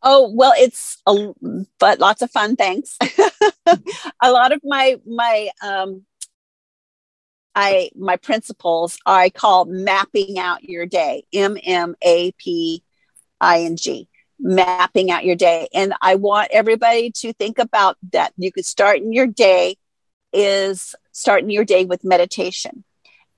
Oh 0.03 0.31
well, 0.33 0.53
it's 0.57 1.03
a 1.07 1.33
but 1.81 1.99
lots 1.99 2.23
of 2.23 2.31
fun. 2.31 2.55
Thanks. 2.55 2.97
a 3.67 4.31
lot 4.31 4.53
of 4.53 4.61
my 4.63 5.01
my 5.05 5.49
um, 5.63 6.05
I 7.57 7.91
my 7.97 8.17
principles 8.17 8.99
I 9.05 9.31
call 9.31 9.65
mapping 9.65 10.39
out 10.39 10.63
your 10.63 10.87
day. 10.87 11.25
M 11.33 11.57
M 11.65 11.97
A 12.03 12.33
P 12.33 12.85
I 13.41 13.63
N 13.63 13.77
G. 13.77 14.09
Mapping 14.39 15.11
out 15.11 15.25
your 15.25 15.37
day, 15.37 15.69
and 15.73 15.95
I 16.03 16.17
want 16.17 16.51
everybody 16.53 17.11
to 17.13 17.33
think 17.33 17.59
about 17.59 17.97
that. 18.13 18.33
You 18.37 18.53
could 18.53 18.67
start 18.67 18.99
in 18.99 19.13
your 19.13 19.27
day 19.27 19.77
is 20.33 20.95
starting 21.15 21.49
your 21.49 21.65
day 21.65 21.87
with 21.87 22.05
meditation, 22.05 22.85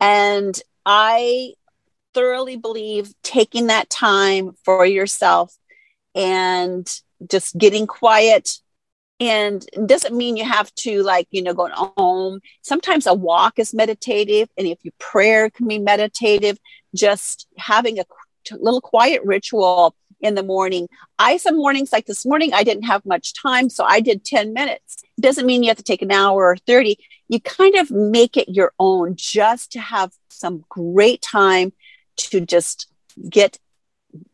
and 0.01 0.61
I 0.85 1.53
thoroughly 2.15 2.57
believe 2.57 3.15
taking 3.23 3.69
that 3.69 3.89
time 3.91 4.57
for 4.65 4.85
yourself 4.85 5.55
and 6.15 6.89
just 7.31 7.57
getting 7.57 7.87
quiet. 7.87 8.59
And 9.19 9.65
doesn't 9.87 10.15
mean 10.15 10.37
you 10.37 10.45
have 10.45 10.75
to 10.75 11.03
like 11.03 11.29
you 11.31 11.43
know 11.43 11.55
go 11.55 11.69
home. 11.69 12.41
Sometimes 12.63 13.07
a 13.07 13.15
walk 13.15 13.59
is 13.59 13.73
meditative 13.73 14.49
and 14.59 14.67
if 14.67 14.85
your 14.85 14.93
prayer 14.99 15.49
can 15.49 15.69
be 15.69 15.79
meditative 15.79 16.59
just 16.95 17.47
having 17.57 17.99
a 17.99 18.05
little 18.53 18.81
quiet 18.81 19.23
ritual 19.25 19.95
in 20.21 20.35
the 20.35 20.43
morning. 20.43 20.89
I 21.19 21.37
some 21.37 21.57
mornings 21.57 21.93
like 21.93 22.07
this 22.07 22.25
morning 22.25 22.53
i 22.55 22.63
didn't 22.63 22.85
have 22.85 23.05
much 23.05 23.35
time 23.41 23.69
so 23.69 23.85
i 23.85 24.01
did 24.01 24.25
10 24.25 24.53
minutes. 24.53 25.03
Doesn't 25.21 25.47
mean 25.47 25.63
you 25.63 25.71
have 25.71 25.77
to 25.79 25.83
take 25.83 26.03
an 26.03 26.13
hour 26.13 26.45
or 26.45 26.57
30 26.67 26.99
you 27.29 27.41
kind 27.41 27.77
of 27.77 27.91
make 27.91 28.37
it 28.37 28.49
your 28.49 28.73
own 28.79 29.15
just 29.17 29.73
to 29.73 29.81
have 29.81 30.13
some 30.31 30.65
great 30.69 31.23
time 31.23 31.73
to 32.17 32.41
just 32.41 32.89
get 33.29 33.59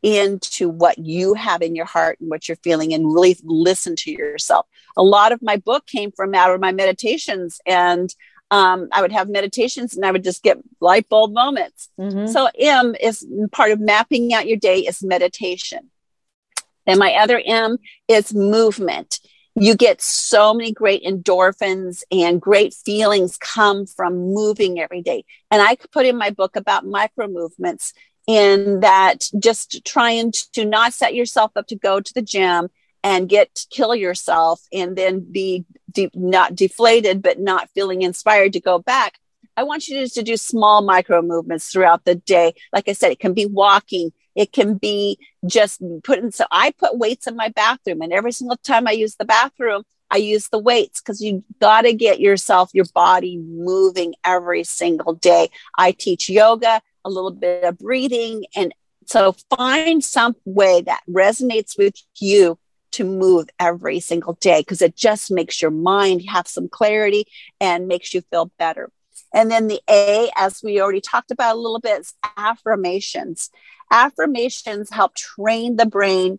into 0.03 0.69
what 0.69 0.99
you 0.99 1.35
have 1.35 1.63
in 1.63 1.75
your 1.75 1.85
heart 1.85 2.21
and 2.21 2.31
what 2.31 2.49
you're 2.49 2.57
feeling 2.57 2.93
and 2.95 3.13
really 3.13 3.37
listen 3.43 3.97
to 3.97 4.11
yourself. 4.11 4.67
A 4.97 5.03
lot 5.03 5.33
of 5.33 5.43
my 5.43 5.57
book 5.57 5.87
came 5.87 6.13
from 6.13 6.35
out 6.35 6.55
of 6.55 6.61
my 6.61 6.73
meditations 6.73 7.61
and 7.67 8.15
um, 8.53 8.89
I 8.93 9.01
would 9.01 9.13
have 9.13 9.31
meditations 9.31 9.97
and 9.97 10.05
I 10.05 10.11
would 10.11 10.23
just 10.23 10.43
get 10.43 10.59
light 10.79 11.09
bulb 11.09 11.33
moments. 11.33 11.89
Mm-hmm. 11.99 12.27
So 12.31 12.51
M 12.59 12.95
is 13.01 13.27
part 13.51 13.73
of 13.73 13.81
mapping 13.81 14.35
out 14.35 14.47
your 14.47 14.59
day 14.59 14.81
is 14.81 15.03
meditation. 15.03 15.91
And 16.87 16.99
my 16.99 17.15
other 17.15 17.41
M 17.45 17.79
is 18.09 18.35
movement. 18.35 19.21
You 19.55 19.75
get 19.75 20.03
so 20.03 20.53
many 20.53 20.71
great 20.71 21.03
endorphins 21.03 22.03
and 22.13 22.43
great 22.43 22.75
feelings 22.75 23.39
come 23.39 23.87
from 23.87 24.35
moving 24.35 24.79
every 24.79 25.01
day. 25.01 25.25
And 25.51 25.63
I 25.63 25.77
put 25.91 26.05
in 26.05 26.19
my 26.19 26.29
book 26.29 26.55
about 26.55 26.85
micro 26.85 27.29
movements 27.29 27.95
in 28.27 28.81
that 28.81 29.31
just 29.39 29.83
trying 29.87 30.33
to 30.53 30.67
not 30.67 30.93
set 30.93 31.15
yourself 31.15 31.53
up 31.57 31.69
to 31.69 31.77
go 31.77 32.01
to 32.01 32.15
the 32.15 32.23
gym 32.23 32.69
and 33.03 33.29
get 33.29 33.67
kill 33.71 33.95
yourself 33.95 34.61
and 34.73 34.97
then 34.97 35.21
be 35.21 35.65
de- 35.91 36.11
not 36.15 36.55
deflated 36.55 37.23
but 37.23 37.39
not 37.39 37.71
feeling 37.71 38.03
inspired 38.03 38.53
to 38.53 38.61
go 38.61 38.79
back 38.79 39.19
i 39.57 39.63
want 39.63 39.89
you 39.89 40.07
to, 40.07 40.09
to 40.13 40.23
do 40.23 40.37
small 40.37 40.83
micro 40.83 41.23
movements 41.23 41.69
throughout 41.69 42.05
the 42.05 42.15
day 42.15 42.55
like 42.73 42.89
i 42.89 42.93
said 42.93 43.13
it 43.13 43.21
can 43.21 43.35
be 43.35 43.47
walking 43.47 44.11
it 44.35 44.53
can 44.53 44.77
be 44.77 45.19
just 45.47 45.83
putting 46.05 46.31
so 46.31 46.45
i 46.51 46.73
put 46.79 46.99
weights 46.99 47.27
in 47.27 47.37
my 47.37 47.49
bathroom 47.49 48.01
and 48.03 48.13
every 48.13 48.33
single 48.33 48.57
time 48.59 48.87
i 48.87 48.93
use 48.93 49.17
the 49.17 49.25
bathroom 49.25 49.83
i 50.11 50.17
use 50.17 50.49
the 50.49 50.59
weights 50.59 51.01
because 51.01 51.21
you 51.21 51.45
got 51.61 51.83
to 51.83 51.93
get 51.93 52.21
yourself 52.21 52.71
your 52.73 52.87
body 52.95 53.39
moving 53.39 54.15
every 54.25 54.65
single 54.65 55.15
day 55.15 55.49
i 55.77 55.91
teach 55.93 56.29
yoga 56.29 56.81
a 57.05 57.11
little 57.11 57.31
bit 57.31 57.65
of 57.65 57.79
breathing. 57.79 58.45
And 58.57 58.75
so 59.07 59.35
find 59.57 60.03
some 60.03 60.37
way 60.45 60.83
that 60.83 61.03
resonates 61.09 61.77
with 61.77 61.95
you 62.19 62.59
to 62.93 63.05
move 63.05 63.49
every 63.59 64.01
single 64.01 64.35
day 64.35 64.61
because 64.61 64.83
it 64.83 64.97
just 64.97 65.31
makes 65.31 65.61
your 65.61 65.71
mind 65.71 66.23
have 66.29 66.47
some 66.47 66.69
clarity 66.69 67.27
and 67.61 67.89
makes 67.89 68.15
you 68.15 68.21
feel 68.23 68.51
better. 68.59 68.91
And 69.35 69.51
then 69.51 69.69
the 69.69 69.81
A, 69.89 70.31
as 70.37 70.63
we 70.63 70.81
already 70.81 71.01
talked 71.01 71.31
about 71.31 71.57
a 71.57 71.59
little 71.59 71.81
bit, 71.81 72.01
is 72.01 72.15
affirmations. 72.37 73.51
Affirmations 73.91 74.91
help 74.91 75.15
train 75.15 75.77
the 75.77 75.87
brain 75.87 76.39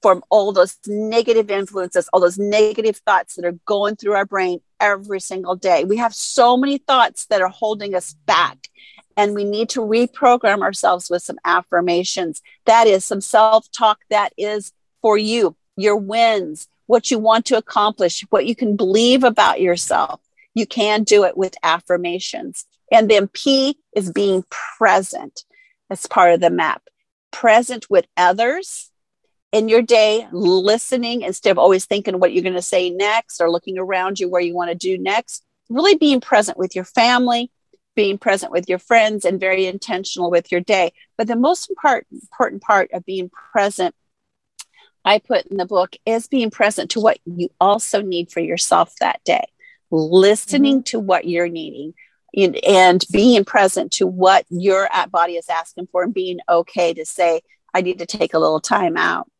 from 0.00 0.22
all 0.30 0.52
those 0.52 0.76
negative 0.86 1.50
influences, 1.50 2.08
all 2.12 2.20
those 2.20 2.38
negative 2.38 2.96
thoughts 3.06 3.36
that 3.36 3.44
are 3.44 3.58
going 3.66 3.96
through 3.96 4.14
our 4.14 4.26
brain 4.26 4.60
every 4.80 5.20
single 5.20 5.54
day. 5.54 5.84
We 5.84 5.98
have 5.98 6.14
so 6.14 6.56
many 6.56 6.78
thoughts 6.78 7.26
that 7.26 7.40
are 7.40 7.48
holding 7.48 7.94
us 7.94 8.14
back 8.26 8.68
and 9.16 9.34
we 9.34 9.44
need 9.44 9.68
to 9.70 9.80
reprogram 9.80 10.62
ourselves 10.62 11.08
with 11.08 11.22
some 11.22 11.38
affirmations. 11.44 12.42
That 12.66 12.86
is 12.86 13.04
some 13.04 13.20
self 13.20 13.70
talk 13.70 14.00
that 14.10 14.32
is 14.36 14.72
for 15.00 15.18
you, 15.18 15.56
your 15.82 15.96
wins, 15.96 16.68
what 16.86 17.10
you 17.10 17.18
want 17.18 17.46
to 17.46 17.56
accomplish, 17.56 18.24
what 18.30 18.46
you 18.46 18.54
can 18.54 18.76
believe 18.76 19.24
about 19.24 19.60
yourself. 19.60 20.20
You 20.54 20.66
can 20.66 21.04
do 21.04 21.24
it 21.24 21.36
with 21.36 21.54
affirmations. 21.62 22.66
And 22.90 23.10
then 23.10 23.28
P 23.28 23.78
is 23.96 24.10
being 24.10 24.44
present 24.78 25.44
as 25.90 26.06
part 26.06 26.34
of 26.34 26.40
the 26.40 26.50
map, 26.50 26.82
present 27.30 27.88
with 27.88 28.06
others 28.16 28.90
in 29.52 29.68
your 29.68 29.82
day, 29.82 30.26
listening 30.32 31.22
instead 31.22 31.50
of 31.50 31.58
always 31.58 31.84
thinking 31.84 32.18
what 32.18 32.32
you're 32.32 32.42
going 32.42 32.54
to 32.54 32.62
say 32.62 32.90
next 32.90 33.40
or 33.40 33.50
looking 33.50 33.78
around 33.78 34.18
you 34.18 34.28
where 34.28 34.40
you 34.40 34.54
want 34.54 34.70
to 34.70 34.74
do 34.74 34.98
next. 34.98 35.44
Really 35.68 35.96
being 35.96 36.20
present 36.20 36.58
with 36.58 36.74
your 36.74 36.84
family, 36.84 37.50
being 37.94 38.18
present 38.18 38.52
with 38.52 38.68
your 38.68 38.78
friends 38.78 39.24
and 39.24 39.40
very 39.40 39.66
intentional 39.66 40.30
with 40.30 40.50
your 40.50 40.60
day. 40.60 40.92
But 41.16 41.26
the 41.26 41.36
most 41.36 41.70
important, 41.70 42.22
important 42.22 42.62
part 42.62 42.90
of 42.92 43.04
being 43.04 43.30
present, 43.52 43.94
I 45.04 45.18
put 45.18 45.46
in 45.46 45.56
the 45.56 45.66
book, 45.66 45.96
is 46.06 46.28
being 46.28 46.50
present 46.50 46.90
to 46.92 47.00
what 47.00 47.18
you 47.24 47.48
also 47.60 48.02
need 48.02 48.30
for 48.30 48.40
yourself 48.40 48.94
that 49.00 49.20
day, 49.24 49.44
listening 49.90 50.78
mm-hmm. 50.78 50.84
to 50.84 51.00
what 51.00 51.26
you're 51.26 51.48
needing. 51.48 51.94
And 52.66 53.04
being 53.12 53.44
present 53.44 53.92
to 53.92 54.06
what 54.06 54.46
your 54.48 54.88
body 55.10 55.34
is 55.34 55.50
asking 55.50 55.88
for, 55.92 56.02
and 56.02 56.14
being 56.14 56.38
okay 56.48 56.94
to 56.94 57.04
say, 57.04 57.42
I 57.74 57.82
need 57.82 57.98
to 57.98 58.06
take 58.06 58.32
a 58.32 58.38
little 58.38 58.60
time 58.60 58.96
out. 58.96 59.30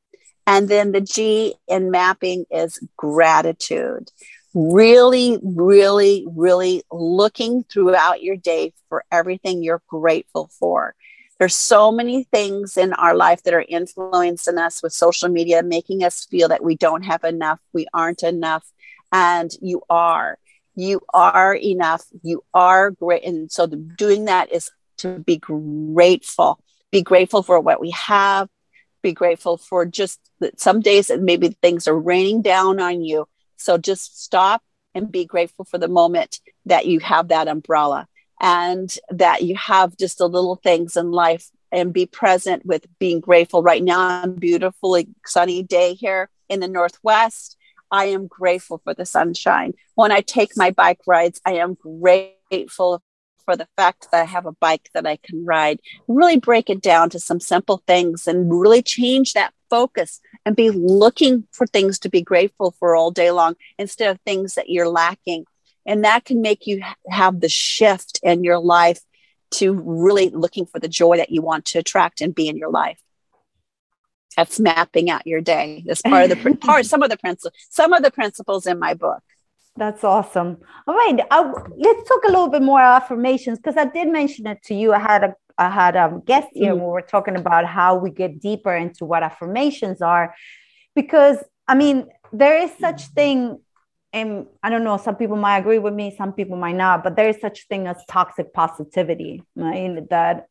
And 0.46 0.68
then 0.68 0.92
the 0.92 1.00
G 1.00 1.54
in 1.68 1.90
mapping 1.90 2.44
is 2.50 2.78
gratitude 2.96 4.10
really, 4.54 5.38
really, 5.42 6.26
really 6.28 6.82
looking 6.90 7.64
throughout 7.64 8.22
your 8.22 8.36
day 8.36 8.72
for 8.88 9.04
everything 9.10 9.62
you're 9.62 9.82
grateful 9.88 10.50
for. 10.58 10.94
There's 11.42 11.56
so 11.56 11.90
many 11.90 12.22
things 12.22 12.76
in 12.76 12.92
our 12.92 13.16
life 13.16 13.42
that 13.42 13.52
are 13.52 13.64
influencing 13.68 14.58
us 14.58 14.80
with 14.80 14.92
social 14.92 15.28
media, 15.28 15.64
making 15.64 16.04
us 16.04 16.24
feel 16.24 16.46
that 16.46 16.62
we 16.62 16.76
don't 16.76 17.02
have 17.02 17.24
enough, 17.24 17.58
we 17.72 17.88
aren't 17.92 18.22
enough, 18.22 18.64
and 19.10 19.50
you 19.60 19.82
are. 19.90 20.38
You 20.76 21.00
are 21.12 21.52
enough. 21.52 22.04
You 22.22 22.44
are 22.54 22.92
great. 22.92 23.24
And 23.24 23.50
so 23.50 23.66
doing 23.66 24.26
that 24.26 24.52
is 24.52 24.70
to 24.98 25.18
be 25.18 25.36
grateful. 25.36 26.60
Be 26.92 27.02
grateful 27.02 27.42
for 27.42 27.58
what 27.58 27.80
we 27.80 27.90
have. 27.90 28.48
Be 29.02 29.10
grateful 29.10 29.56
for 29.56 29.84
just 29.84 30.20
that 30.38 30.60
some 30.60 30.78
days 30.78 31.08
that 31.08 31.20
maybe 31.20 31.48
things 31.60 31.88
are 31.88 31.98
raining 31.98 32.42
down 32.42 32.78
on 32.78 33.02
you 33.02 33.26
so 33.56 33.78
just 33.78 34.22
stop 34.22 34.62
and 34.94 35.10
be 35.10 35.24
grateful 35.24 35.64
for 35.64 35.78
the 35.78 35.88
moment 35.88 36.38
that 36.66 36.86
you 36.86 37.00
have 37.00 37.28
that 37.28 37.48
umbrella 37.48 38.06
and 38.42 38.98
that 39.08 39.42
you 39.42 39.54
have 39.54 39.96
just 39.96 40.18
the 40.18 40.28
little 40.28 40.56
things 40.56 40.96
in 40.96 41.12
life 41.12 41.48
and 41.70 41.92
be 41.92 42.04
present 42.04 42.66
with 42.66 42.84
being 42.98 43.20
grateful. 43.20 43.62
Right 43.62 43.82
now, 43.82 44.00
I'm 44.00 44.34
beautifully 44.34 45.08
sunny 45.24 45.62
day 45.62 45.94
here 45.94 46.28
in 46.48 46.60
the 46.60 46.68
Northwest. 46.68 47.56
I 47.90 48.06
am 48.06 48.26
grateful 48.26 48.80
for 48.82 48.94
the 48.94 49.06
sunshine. 49.06 49.74
When 49.94 50.10
I 50.10 50.20
take 50.20 50.56
my 50.56 50.70
bike 50.70 51.00
rides, 51.06 51.40
I 51.46 51.54
am 51.54 51.74
grateful 51.74 53.02
for 53.44 53.56
the 53.56 53.68
fact 53.76 54.08
that 54.10 54.22
I 54.22 54.24
have 54.24 54.46
a 54.46 54.52
bike 54.52 54.90
that 54.94 55.06
I 55.06 55.16
can 55.16 55.44
ride. 55.44 55.80
Really 56.08 56.38
break 56.38 56.68
it 56.68 56.80
down 56.80 57.10
to 57.10 57.20
some 57.20 57.40
simple 57.40 57.82
things 57.86 58.26
and 58.26 58.50
really 58.50 58.82
change 58.82 59.32
that 59.32 59.54
focus 59.70 60.20
and 60.44 60.54
be 60.56 60.70
looking 60.70 61.46
for 61.52 61.66
things 61.66 61.98
to 62.00 62.08
be 62.08 62.22
grateful 62.22 62.74
for 62.78 62.94
all 62.94 63.10
day 63.10 63.30
long 63.30 63.54
instead 63.78 64.10
of 64.10 64.20
things 64.20 64.54
that 64.54 64.68
you're 64.68 64.88
lacking. 64.88 65.44
And 65.86 66.04
that 66.04 66.24
can 66.24 66.40
make 66.40 66.66
you 66.66 66.82
have 67.08 67.40
the 67.40 67.48
shift 67.48 68.20
in 68.22 68.44
your 68.44 68.58
life 68.58 69.00
to 69.52 69.72
really 69.72 70.30
looking 70.30 70.66
for 70.66 70.78
the 70.78 70.88
joy 70.88 71.16
that 71.18 71.30
you 71.30 71.42
want 71.42 71.66
to 71.66 71.78
attract 71.78 72.20
and 72.20 72.34
be 72.34 72.48
in 72.48 72.56
your 72.56 72.70
life. 72.70 73.00
That's 74.36 74.58
mapping 74.58 75.10
out 75.10 75.26
your 75.26 75.40
day. 75.40 75.84
That's 75.86 76.02
part 76.02 76.30
of 76.30 76.42
the 76.42 76.56
part, 76.60 76.86
some 76.86 77.02
of 77.02 77.10
the 77.10 77.18
principles, 77.18 77.52
some 77.68 77.92
of 77.92 78.02
the 78.02 78.10
principles 78.10 78.66
in 78.66 78.78
my 78.78 78.94
book. 78.94 79.22
That's 79.76 80.04
awesome. 80.04 80.58
All 80.86 80.94
right, 80.94 81.18
I, 81.30 81.40
let's 81.76 82.08
talk 82.08 82.24
a 82.24 82.28
little 82.28 82.48
bit 82.48 82.62
more 82.62 82.80
affirmations 82.80 83.58
because 83.58 83.76
I 83.76 83.86
did 83.86 84.08
mention 84.08 84.46
it 84.46 84.62
to 84.64 84.74
you. 84.74 84.92
I 84.92 84.98
had 84.98 85.24
a 85.24 85.34
I 85.58 85.70
had 85.70 85.96
a 85.96 86.20
guest 86.24 86.48
here 86.52 86.74
mm. 86.74 86.80
we 86.80 86.86
were 86.86 87.02
talking 87.02 87.36
about 87.36 87.66
how 87.66 87.96
we 87.96 88.10
get 88.10 88.40
deeper 88.40 88.74
into 88.74 89.04
what 89.04 89.22
affirmations 89.22 90.02
are, 90.02 90.34
because 90.94 91.42
I 91.68 91.74
mean 91.74 92.08
there 92.32 92.58
is 92.58 92.70
such 92.78 93.06
thing 93.08 93.60
and 94.12 94.46
I 94.62 94.70
don't 94.70 94.84
know, 94.84 94.96
some 94.96 95.16
people 95.16 95.36
might 95.36 95.58
agree 95.58 95.78
with 95.78 95.94
me, 95.94 96.14
some 96.16 96.32
people 96.32 96.56
might 96.56 96.76
not, 96.76 97.02
but 97.02 97.16
there 97.16 97.28
is 97.28 97.40
such 97.40 97.66
thing 97.68 97.86
as 97.86 97.96
toxic 98.08 98.52
positivity, 98.52 99.42
right? 99.56 100.08
That 100.10 100.48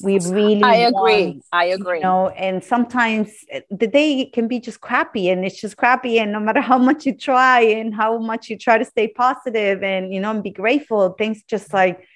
we 0.00 0.18
really 0.18 0.64
I 0.64 0.74
agree. 0.74 1.26
Want, 1.26 1.44
I 1.52 1.64
agree. 1.66 1.98
You 1.98 2.04
know, 2.04 2.28
and 2.28 2.62
sometimes 2.62 3.30
the 3.70 3.86
day 3.86 4.26
can 4.26 4.46
be 4.46 4.60
just 4.60 4.80
crappy 4.80 5.28
and 5.28 5.44
it's 5.44 5.60
just 5.60 5.76
crappy. 5.76 6.18
And 6.18 6.32
no 6.32 6.40
matter 6.40 6.60
how 6.72 6.78
much 6.78 7.06
you 7.06 7.16
try 7.16 7.60
and 7.60 7.94
how 7.94 8.18
much 8.18 8.48
you 8.48 8.58
try 8.58 8.78
to 8.78 8.84
stay 8.84 9.08
positive 9.08 9.82
and 9.82 10.12
you 10.12 10.20
know 10.20 10.30
and 10.30 10.42
be 10.42 10.50
grateful, 10.50 11.10
things 11.10 11.42
just 11.44 11.72
like 11.72 12.06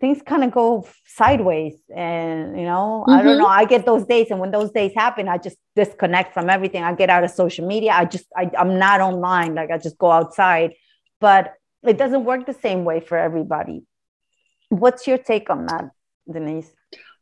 things 0.00 0.22
kind 0.22 0.44
of 0.44 0.52
go 0.52 0.86
sideways 1.06 1.74
and 1.94 2.58
you 2.58 2.64
know 2.64 3.04
mm-hmm. 3.06 3.10
i 3.10 3.22
don't 3.22 3.32
mm-hmm. 3.32 3.42
know 3.42 3.46
i 3.48 3.64
get 3.64 3.84
those 3.84 4.06
days 4.06 4.28
and 4.30 4.38
when 4.38 4.52
those 4.52 4.70
days 4.70 4.92
happen 4.94 5.28
i 5.28 5.36
just 5.36 5.56
disconnect 5.78 6.34
from 6.34 6.50
everything. 6.50 6.82
I 6.82 6.92
get 7.02 7.08
out 7.08 7.22
of 7.22 7.30
social 7.30 7.64
media. 7.66 7.92
I 7.92 8.04
just 8.04 8.26
I, 8.36 8.50
i'm 8.58 8.78
not 8.86 9.00
online. 9.00 9.54
Like 9.54 9.70
i 9.70 9.78
just 9.78 9.98
go 10.04 10.10
outside. 10.10 10.74
But 11.20 11.54
it 11.90 11.96
doesn't 12.02 12.24
work 12.24 12.46
the 12.46 12.58
same 12.66 12.84
way 12.84 12.98
for 13.08 13.16
everybody. 13.28 13.78
What's 14.68 15.06
your 15.06 15.18
take 15.30 15.48
on 15.54 15.66
that 15.66 15.84
denise 16.30 16.70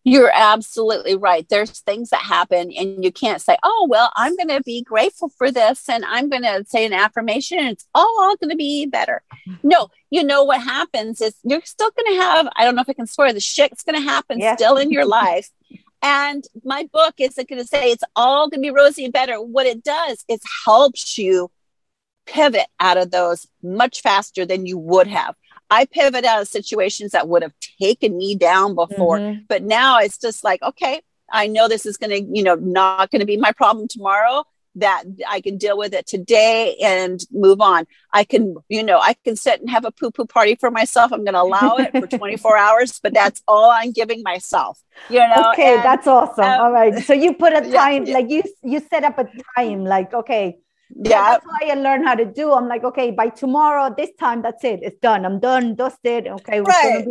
you're 0.07 0.31
absolutely 0.33 1.17
right. 1.17 1.45
There's 1.49 1.81
things 1.81 2.11
that 2.11 2.21
happen, 2.21 2.71
and 2.71 3.05
you 3.05 3.11
can't 3.11 3.43
say, 3.43 3.57
Oh, 3.65 3.89
well, 3.91 4.13
I'm 4.15 4.37
going 4.37 4.51
to 4.51 4.63
be 4.63 4.81
grateful 4.81 5.31
for 5.31 5.51
this, 5.51 5.89
and 5.89 6.05
I'm 6.05 6.29
going 6.29 6.45
to 6.45 6.65
say 6.65 6.87
an 6.87 6.93
affirmation, 6.93 7.59
and 7.59 7.71
it's 7.71 7.89
all 7.93 8.37
going 8.37 8.51
to 8.51 8.57
be 8.57 8.87
better. 8.87 9.23
Mm-hmm. 9.49 9.69
No, 9.69 9.89
you 10.11 10.23
know 10.23 10.45
what 10.45 10.63
happens 10.63 11.21
is 11.21 11.35
you're 11.43 11.61
still 11.65 11.91
going 11.91 12.17
to 12.17 12.23
have, 12.23 12.49
I 12.55 12.65
don't 12.65 12.77
know 12.77 12.83
if 12.83 12.89
I 12.89 12.93
can 12.93 13.09
swear, 13.09 13.33
the 13.33 13.41
shit's 13.41 13.83
going 13.83 13.97
to 13.97 14.09
happen 14.09 14.39
yeah. 14.39 14.55
still 14.55 14.77
in 14.77 14.93
your 14.93 15.07
life. 15.07 15.51
And 16.03 16.45
my 16.63 16.89
book 16.93 17.15
isn't 17.19 17.49
going 17.49 17.61
to 17.61 17.67
say 17.67 17.91
it's 17.91 18.05
all 18.15 18.49
going 18.49 18.63
to 18.63 18.69
be 18.69 18.71
rosy 18.71 19.05
and 19.05 19.13
better. 19.13 19.43
What 19.43 19.67
it 19.67 19.83
does 19.83 20.25
is 20.29 20.41
helps 20.65 21.19
you 21.19 21.51
pivot 22.27 22.69
out 22.79 22.97
of 22.97 23.11
those 23.11 23.49
much 23.61 24.03
faster 24.03 24.47
than 24.47 24.67
you 24.67 24.79
would 24.79 25.09
have. 25.09 25.35
I 25.71 25.85
pivot 25.87 26.25
out 26.25 26.43
of 26.43 26.49
situations 26.49 27.13
that 27.13 27.29
would 27.29 27.43
have 27.43 27.55
taken 27.81 28.17
me 28.17 28.35
down 28.35 28.75
before. 28.75 29.19
Mm-hmm. 29.19 29.41
But 29.49 29.63
now 29.63 29.99
it's 29.99 30.19
just 30.19 30.45
like, 30.45 30.63
okay, 30.63 31.01
I 31.31 31.49
know 31.49 31.69
this 31.69 31.87
is 31.87 31.97
going 31.97 32.11
to, 32.11 32.37
you 32.37 32.43
know, 32.43 32.55
not 32.55 33.11
going 33.11 33.21
to 33.21 33.27
be 33.27 33.37
my 33.37 33.53
problem 33.53 33.89
tomorrow 33.89 34.45
that 34.77 35.05
I 35.27 35.41
can 35.41 35.57
deal 35.57 35.79
with 35.79 35.95
it 35.95 36.07
today 36.07 36.77
and 36.83 37.19
move 37.31 37.61
on. 37.61 37.87
I 38.13 38.25
can, 38.25 38.57
you 38.69 38.83
know, 38.83 38.99
I 38.99 39.15
can 39.25 39.35
sit 39.35 39.61
and 39.61 39.71
have 39.71 39.85
a 39.87 39.91
poo 39.91 40.11
poo 40.11 40.27
party 40.27 40.55
for 40.55 40.71
myself. 40.71 41.13
I'm 41.13 41.25
going 41.25 41.35
to 41.35 41.41
allow 41.41 41.77
it 41.77 41.93
for 41.93 42.07
24 42.19 42.59
hours, 42.59 43.01
but 43.03 43.15
that's 43.15 43.43
all 43.49 43.71
I'm 43.71 43.93
giving 43.93 44.23
myself. 44.23 44.79
You 45.09 45.21
know. 45.21 45.51
Okay, 45.53 45.77
and, 45.77 45.85
that's 45.85 46.07
awesome. 46.07 46.45
Um, 46.45 46.61
all 46.61 46.73
right. 46.73 46.99
So 47.05 47.15
you 47.15 47.35
put 47.35 47.55
a 47.55 47.63
time, 47.73 48.07
yeah, 48.07 48.15
like 48.15 48.31
you 48.31 48.43
you 48.63 48.81
set 48.81 49.03
up 49.03 49.19
a 49.19 49.29
time, 49.57 49.85
like 49.85 50.13
okay, 50.13 50.59
yeah. 50.95 51.33
that's 51.33 51.47
why 51.47 51.71
i 51.71 51.75
learned 51.75 52.07
how 52.07 52.15
to 52.15 52.25
do. 52.25 52.53
I'm 52.53 52.69
like 52.69 52.85
okay 52.85 53.11
by 53.11 53.29
tomorrow 53.29 53.95
this 53.97 54.11
time 54.19 54.43
that's 54.43 54.65
it. 54.65 54.81
It's 54.83 54.99
done. 55.01 55.25
I'm 55.25 55.41
done 55.41 55.75
dusted. 55.75 56.27
Okay 56.27 56.61
right. 56.61 57.05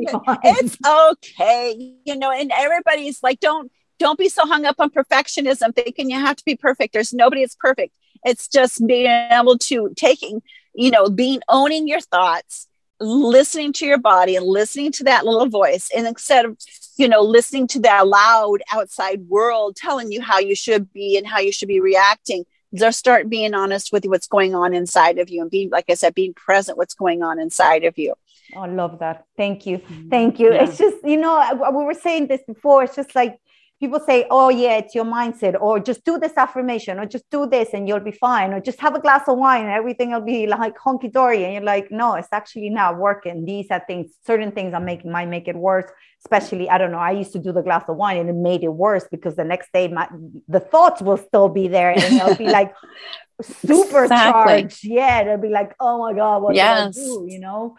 it's 0.44 0.78
okay 0.86 1.96
you 2.06 2.16
know 2.16 2.32
and 2.32 2.52
everybody's 2.56 3.22
like 3.24 3.40
don't 3.40 3.72
don't 3.98 4.20
be 4.20 4.30
so 4.30 4.46
hung 4.46 4.66
up 4.66 4.76
on 4.80 4.90
perfectionism 4.90 5.74
thinking 5.74 6.10
you 6.10 6.20
have 6.20 6.36
to 6.36 6.46
be 6.46 6.56
perfect. 6.56 6.94
There's 6.94 7.14
nobody 7.14 7.42
that's 7.42 7.56
perfect. 7.56 7.96
It's 8.26 8.48
just 8.48 8.86
being 8.86 9.08
able 9.32 9.58
to 9.60 9.94
taking 9.96 10.42
you 10.74 10.92
know 10.92 11.10
being 11.10 11.42
owning 11.50 11.88
your 11.88 12.02
thoughts 12.02 12.68
listening 13.00 13.74
to 13.74 13.86
your 13.86 13.98
body 13.98 14.36
and 14.36 14.46
listening 14.46 14.92
to 14.94 15.04
that 15.04 15.26
little 15.26 15.50
voice 15.50 15.90
and 15.96 16.08
instead 16.08 16.46
of 16.46 16.58
you 16.98 17.08
know 17.08 17.22
listening 17.22 17.68
to 17.68 17.80
that 17.80 18.08
loud 18.08 18.62
outside 18.72 19.22
world 19.28 19.76
telling 19.76 20.12
you 20.12 20.22
how 20.22 20.40
you 20.40 20.56
should 20.56 20.92
be 20.94 21.18
and 21.18 21.28
how 21.28 21.40
you 21.40 21.52
should 21.52 21.68
be 21.68 21.82
reacting 21.82 22.46
just 22.76 23.00
start 23.00 23.30
being 23.30 23.54
honest 23.54 23.92
with 23.92 24.06
what's 24.06 24.28
going 24.28 24.56
on 24.56 24.74
inside 24.74 25.18
of 25.18 25.30
you 25.30 25.42
and 25.42 25.52
being 25.52 25.70
like 25.70 25.86
i 25.90 25.94
said 25.94 26.14
being 26.14 26.34
present 26.34 26.78
what's 26.78 26.94
going 26.94 27.24
on 27.24 27.40
inside 27.40 27.84
of 27.84 27.98
you. 27.98 28.14
Oh, 28.56 28.62
i 28.62 28.68
love 28.68 29.00
that. 29.00 29.26
Thank 29.38 29.66
you. 29.66 29.80
Mm-hmm. 29.80 30.10
thank 30.10 30.40
you. 30.40 30.54
Yeah. 30.54 30.64
it's 30.64 30.78
just 30.78 30.98
you 31.04 31.18
know 31.18 31.34
we 31.74 31.84
were 31.84 31.94
saying 31.94 32.28
this 32.28 32.42
before. 32.48 32.84
It's 32.84 32.96
just 32.96 33.16
like 33.16 33.40
people 33.80 34.00
say 34.00 34.26
oh 34.32 34.50
yeah 34.50 34.78
it's 34.78 34.96
your 34.96 35.04
mindset 35.04 35.60
or 35.60 35.80
just 35.80 36.04
do 36.06 36.18
this 36.18 36.32
affirmation 36.38 36.98
or 36.98 37.06
just 37.06 37.30
do 37.30 37.46
this 37.46 37.70
and 37.74 37.88
you'll 37.88 38.00
be 38.00 38.12
fine 38.12 38.54
or 38.54 38.60
just 38.60 38.80
have 38.80 38.96
a 38.96 39.02
glass 39.02 39.28
of 39.28 39.38
wine 39.38 39.64
and 39.64 39.72
everything 39.72 40.12
will 40.12 40.22
be 40.22 40.48
like 40.48 40.78
honky-dory 40.78 41.44
and 41.44 41.54
you're 41.54 41.64
like 41.64 41.92
no 41.92 42.16
it's 42.16 42.30
actually 42.32 42.70
not 42.70 42.98
working. 42.98 43.46
These 43.46 43.68
are 43.72 43.84
things 43.86 44.12
certain 44.26 44.52
things 44.52 44.74
are 44.74 44.80
making 44.80 45.12
might 45.12 45.28
make 45.28 45.48
it 45.48 45.56
worse. 45.56 45.90
Especially 46.24 46.68
i 46.70 46.80
don't 46.80 46.92
know 46.92 46.98
i 46.98 47.12
used 47.12 47.34
to 47.34 47.40
do 47.40 47.52
the 47.52 47.62
glass 47.62 47.84
of 47.88 47.98
wine 47.98 48.18
and 48.18 48.28
it 48.30 48.36
made 48.36 48.64
it 48.64 48.74
worse 48.74 49.06
because 49.12 49.36
the 49.36 49.44
next 49.44 49.72
day 49.72 49.88
my 49.88 50.10
the 50.48 50.60
thoughts 50.60 51.00
will 51.00 51.18
still 51.18 51.50
be 51.50 51.68
there 51.68 51.92
and 51.92 52.02
it'll 52.02 52.36
be 52.36 52.50
like 52.50 52.74
supercharged. 53.44 54.66
Exactly. 54.66 54.96
yeah 54.96 55.22
it'll 55.22 55.38
be 55.38 55.50
like 55.50 55.76
oh 55.80 56.00
my 56.00 56.14
god 56.14 56.42
what 56.42 56.56
yes. 56.56 56.96
do 56.96 57.02
i 57.02 57.06
do? 57.06 57.34
You 57.34 57.40
know 57.40 57.76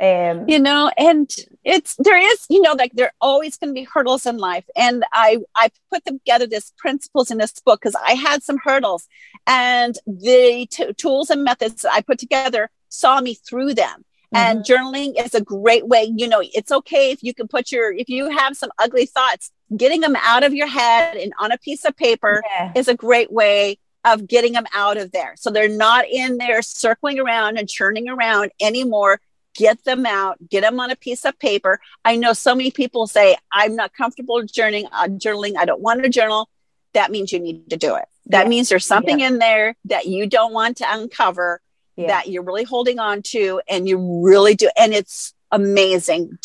um, 0.00 0.48
you 0.48 0.58
know 0.58 0.90
and 0.96 1.34
it's 1.64 1.96
there 1.98 2.18
is 2.18 2.46
you 2.48 2.62
know 2.62 2.72
like 2.72 2.92
there 2.94 3.06
are 3.06 3.12
always 3.20 3.56
going 3.56 3.74
to 3.74 3.80
be 3.80 3.84
hurdles 3.84 4.26
in 4.26 4.36
life. 4.38 4.64
And 4.76 5.04
i 5.12 5.38
i 5.54 5.70
put 5.92 6.04
together 6.04 6.46
this 6.46 6.72
principles 6.78 7.30
in 7.30 7.38
this 7.38 7.52
book 7.64 7.80
because 7.80 7.96
i 7.96 8.12
had 8.12 8.42
some 8.42 8.58
hurdles. 8.58 9.08
And 9.46 9.96
the 10.06 10.66
t- 10.70 10.92
tools 10.94 11.30
and 11.30 11.44
methods 11.44 11.82
that 11.82 11.92
i 11.92 12.00
put 12.00 12.18
together 12.18 12.70
saw 12.88 13.20
me 13.20 13.34
through 13.34 13.74
them. 13.74 14.04
And 14.32 14.60
mm-hmm. 14.60 14.72
journaling 14.72 15.24
is 15.24 15.34
a 15.34 15.40
great 15.40 15.86
way 15.86 16.12
you 16.16 16.28
know 16.28 16.42
it's 16.42 16.70
okay 16.70 17.10
if 17.10 17.22
you 17.22 17.34
can 17.34 17.48
put 17.48 17.72
your 17.72 17.92
if 17.92 18.08
you 18.08 18.30
have 18.30 18.56
some 18.56 18.70
ugly 18.78 19.06
thoughts 19.06 19.50
getting 19.76 20.00
them 20.00 20.16
out 20.22 20.44
of 20.44 20.54
your 20.54 20.66
head 20.66 21.16
and 21.16 21.32
on 21.38 21.52
a 21.52 21.58
piece 21.58 21.84
of 21.84 21.96
paper 21.96 22.42
yeah. 22.50 22.72
is 22.74 22.88
a 22.88 22.94
great 22.94 23.32
way 23.32 23.78
of 24.04 24.26
getting 24.26 24.52
them 24.52 24.66
out 24.74 24.96
of 24.96 25.12
there. 25.12 25.34
So 25.36 25.50
they're 25.50 25.68
not 25.68 26.06
in 26.10 26.38
there 26.38 26.62
circling 26.62 27.18
around 27.18 27.58
and 27.58 27.68
churning 27.68 28.08
around 28.08 28.52
anymore 28.60 29.20
get 29.58 29.84
them 29.84 30.06
out 30.06 30.38
get 30.48 30.62
them 30.62 30.78
on 30.80 30.90
a 30.90 30.96
piece 30.96 31.24
of 31.24 31.38
paper. 31.38 31.80
I 32.04 32.16
know 32.16 32.32
so 32.32 32.54
many 32.54 32.70
people 32.70 33.06
say 33.06 33.36
i'm 33.52 33.74
not 33.74 33.92
comfortable 33.92 34.40
journaling 34.42 34.88
uh, 34.92 35.08
journaling. 35.08 35.56
I 35.58 35.64
don't 35.64 35.80
want 35.80 36.02
to 36.04 36.08
journal. 36.08 36.48
That 36.94 37.10
means 37.10 37.32
you 37.32 37.40
need 37.40 37.68
to 37.70 37.76
do 37.76 37.96
it. 37.96 38.06
That 38.26 38.44
yeah. 38.44 38.48
means 38.48 38.68
there's 38.68 38.86
something 38.86 39.20
yeah. 39.20 39.28
in 39.28 39.38
there 39.38 39.74
that 39.86 40.06
you 40.06 40.26
don't 40.26 40.52
want 40.52 40.78
to 40.78 40.86
uncover 40.88 41.60
yeah. 41.96 42.06
that 42.06 42.28
you're 42.28 42.44
really 42.44 42.64
holding 42.64 42.98
on 42.98 43.22
to 43.22 43.60
and 43.68 43.88
you 43.88 44.22
really 44.24 44.54
do 44.54 44.70
and 44.78 44.94
it's 44.94 45.34
amazing. 45.50 46.38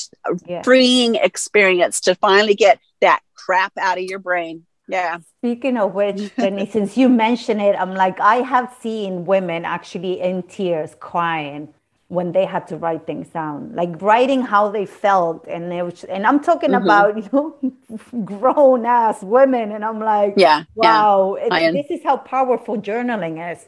Freeing 0.63 1.15
experience 1.15 2.01
to 2.01 2.15
finally 2.15 2.55
get 2.55 2.79
that 3.01 3.21
crap 3.35 3.73
out 3.77 3.97
of 3.97 4.03
your 4.03 4.19
brain. 4.19 4.65
Yeah. 4.87 5.19
Speaking 5.39 5.77
of 5.77 5.93
which 5.93 6.35
Denise, 6.37 6.71
since 6.71 6.97
you 6.97 7.09
mentioned 7.09 7.61
it 7.61 7.75
i'm 7.77 7.93
like 7.93 8.19
i 8.19 8.37
have 8.37 8.73
seen 8.81 9.25
women 9.25 9.65
actually 9.65 10.19
in 10.19 10.43
tears 10.43 10.95
crying 10.99 11.73
when 12.13 12.31
they 12.31 12.45
had 12.45 12.67
to 12.67 12.77
write 12.77 13.05
things 13.05 13.27
down 13.29 13.73
like 13.75 13.89
writing 14.01 14.41
how 14.41 14.69
they 14.69 14.85
felt 14.85 15.45
and 15.47 15.73
it 15.73 15.83
was 15.83 16.03
and 16.05 16.25
i'm 16.25 16.39
talking 16.39 16.71
mm-hmm. 16.71 16.83
about 16.83 17.17
you 17.23 17.29
know 17.33 18.25
grown 18.25 18.85
ass 18.85 19.21
women 19.23 19.71
and 19.71 19.83
i'm 19.83 19.99
like 19.99 20.33
yeah 20.37 20.63
wow 20.75 21.35
yeah. 21.37 21.57
It, 21.57 21.73
this 21.73 21.99
is 21.99 22.03
how 22.03 22.17
powerful 22.17 22.77
journaling 22.77 23.51
is 23.51 23.65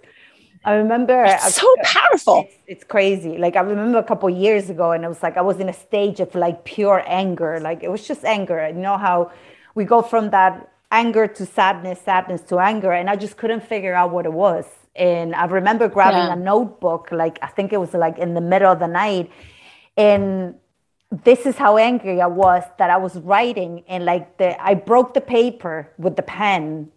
I 0.67 0.73
remember 0.73 1.23
it's 1.25 1.53
so 1.53 1.75
powerful. 1.83 2.47
It's, 2.47 2.55
it's, 2.65 2.83
crazy. 2.83 3.37
Like 3.37 3.55
I 3.55 3.59
remember 3.59 3.99
a 3.99 4.03
couple 4.03 4.27
years 4.31 4.67
ago, 4.71 4.93
and 4.93 5.05
it 5.05 5.07
was 5.07 5.21
like 5.21 5.37
I 5.37 5.41
was 5.41 5.59
in 5.59 5.69
a 5.69 5.73
stage 5.73 6.19
of 6.19 6.33
like 6.33 6.65
pure 6.65 7.03
anger. 7.05 7.59
Like 7.59 7.83
it 7.83 7.91
was 7.91 8.07
just 8.07 8.25
anger. 8.25 8.67
You 8.67 8.81
know 8.81 8.97
how 8.97 9.31
we 9.75 9.85
go 9.85 10.01
from 10.01 10.31
that 10.31 10.71
anger 10.91 11.27
to 11.27 11.45
sadness, 11.45 11.99
sadness 12.01 12.41
to 12.41 12.59
anger, 12.59 12.91
and 12.91 13.09
I 13.09 13.15
just 13.15 13.37
couldn't 13.37 13.63
figure 13.63 13.93
out 13.93 14.11
what 14.11 14.25
it 14.25 14.33
was. 14.33 14.65
And 14.95 15.35
I 15.35 15.45
remember 15.45 15.87
grabbing 15.89 16.27
yeah. 16.27 16.33
a 16.33 16.35
notebook, 16.35 17.09
like 17.11 17.37
I 17.41 17.47
think 17.47 17.73
it 17.73 17.77
was 17.77 17.93
like 17.93 18.17
in 18.17 18.33
the 18.33 18.41
middle 18.41 18.71
of 18.71 18.79
the 18.79 18.87
night, 18.87 19.29
and 19.97 20.55
this 21.23 21.45
is 21.45 21.55
how 21.57 21.77
angry 21.77 22.21
I 22.21 22.27
was 22.27 22.63
that 22.77 22.89
I 22.89 22.97
was 22.97 23.17
writing, 23.17 23.83
and 23.87 24.05
like 24.05 24.37
the 24.37 24.61
I 24.63 24.73
broke 24.73 25.13
the 25.13 25.21
paper 25.21 25.91
with 25.97 26.15
the 26.15 26.23
pen 26.23 26.91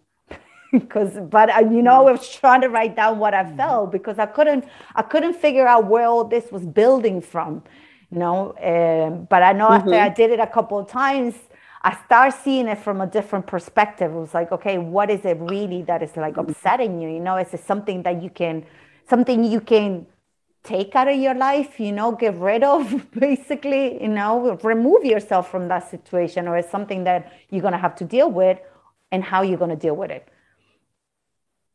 because 0.71 1.17
but 1.29 1.49
I, 1.49 1.61
you 1.61 1.81
know 1.81 2.07
I 2.07 2.11
was 2.11 2.29
trying 2.29 2.61
to 2.61 2.69
write 2.69 2.95
down 2.95 3.19
what 3.19 3.33
I 3.33 3.43
mm-hmm. 3.43 3.57
felt 3.57 3.91
because 3.91 4.19
I 4.19 4.25
couldn't 4.27 4.65
I 4.95 5.01
couldn't 5.01 5.33
figure 5.33 5.67
out 5.67 5.87
where 5.87 6.05
all 6.05 6.23
this 6.23 6.51
was 6.51 6.65
building 6.65 7.21
from 7.21 7.63
you 8.11 8.19
know 8.19 8.53
um, 8.61 9.25
but 9.29 9.41
I 9.41 9.53
know 9.53 9.69
mm-hmm. 9.69 9.89
after 9.89 9.95
I 9.95 10.09
did 10.09 10.31
it 10.31 10.39
a 10.39 10.47
couple 10.47 10.77
of 10.77 10.87
times 10.87 11.35
I 11.81 11.97
start 12.05 12.33
seeing 12.33 12.67
it 12.67 12.79
from 12.79 13.01
a 13.01 13.07
different 13.07 13.47
perspective 13.47 14.11
it 14.11 14.15
was 14.15 14.33
like 14.33 14.51
okay 14.51 14.77
what 14.77 15.09
is 15.09 15.23
it 15.25 15.37
really 15.39 15.81
that 15.83 16.03
is 16.03 16.15
like 16.17 16.37
upsetting 16.37 17.01
you 17.01 17.09
you 17.09 17.19
know 17.19 17.37
is 17.37 17.53
it 17.53 17.61
something 17.61 18.03
that 18.03 18.21
you 18.21 18.29
can 18.29 18.65
something 19.09 19.43
you 19.43 19.61
can 19.61 20.05
take 20.63 20.93
out 20.95 21.07
of 21.07 21.17
your 21.17 21.33
life 21.35 21.79
you 21.79 21.91
know 21.91 22.11
get 22.11 22.35
rid 22.35 22.63
of 22.63 23.07
basically 23.19 24.01
you 24.01 24.09
know 24.09 24.57
remove 24.63 25.05
yourself 25.05 25.49
from 25.49 25.67
that 25.69 25.89
situation 25.89 26.47
or 26.47 26.57
is 26.57 26.65
something 26.69 27.05
that 27.05 27.31
you're 27.49 27.61
going 27.61 27.71
to 27.73 27.79
have 27.79 27.95
to 27.95 28.03
deal 28.05 28.29
with 28.29 28.59
and 29.11 29.23
how 29.23 29.41
you're 29.41 29.57
going 29.57 29.69
to 29.69 29.75
deal 29.87 29.95
with 29.95 30.11
it 30.11 30.27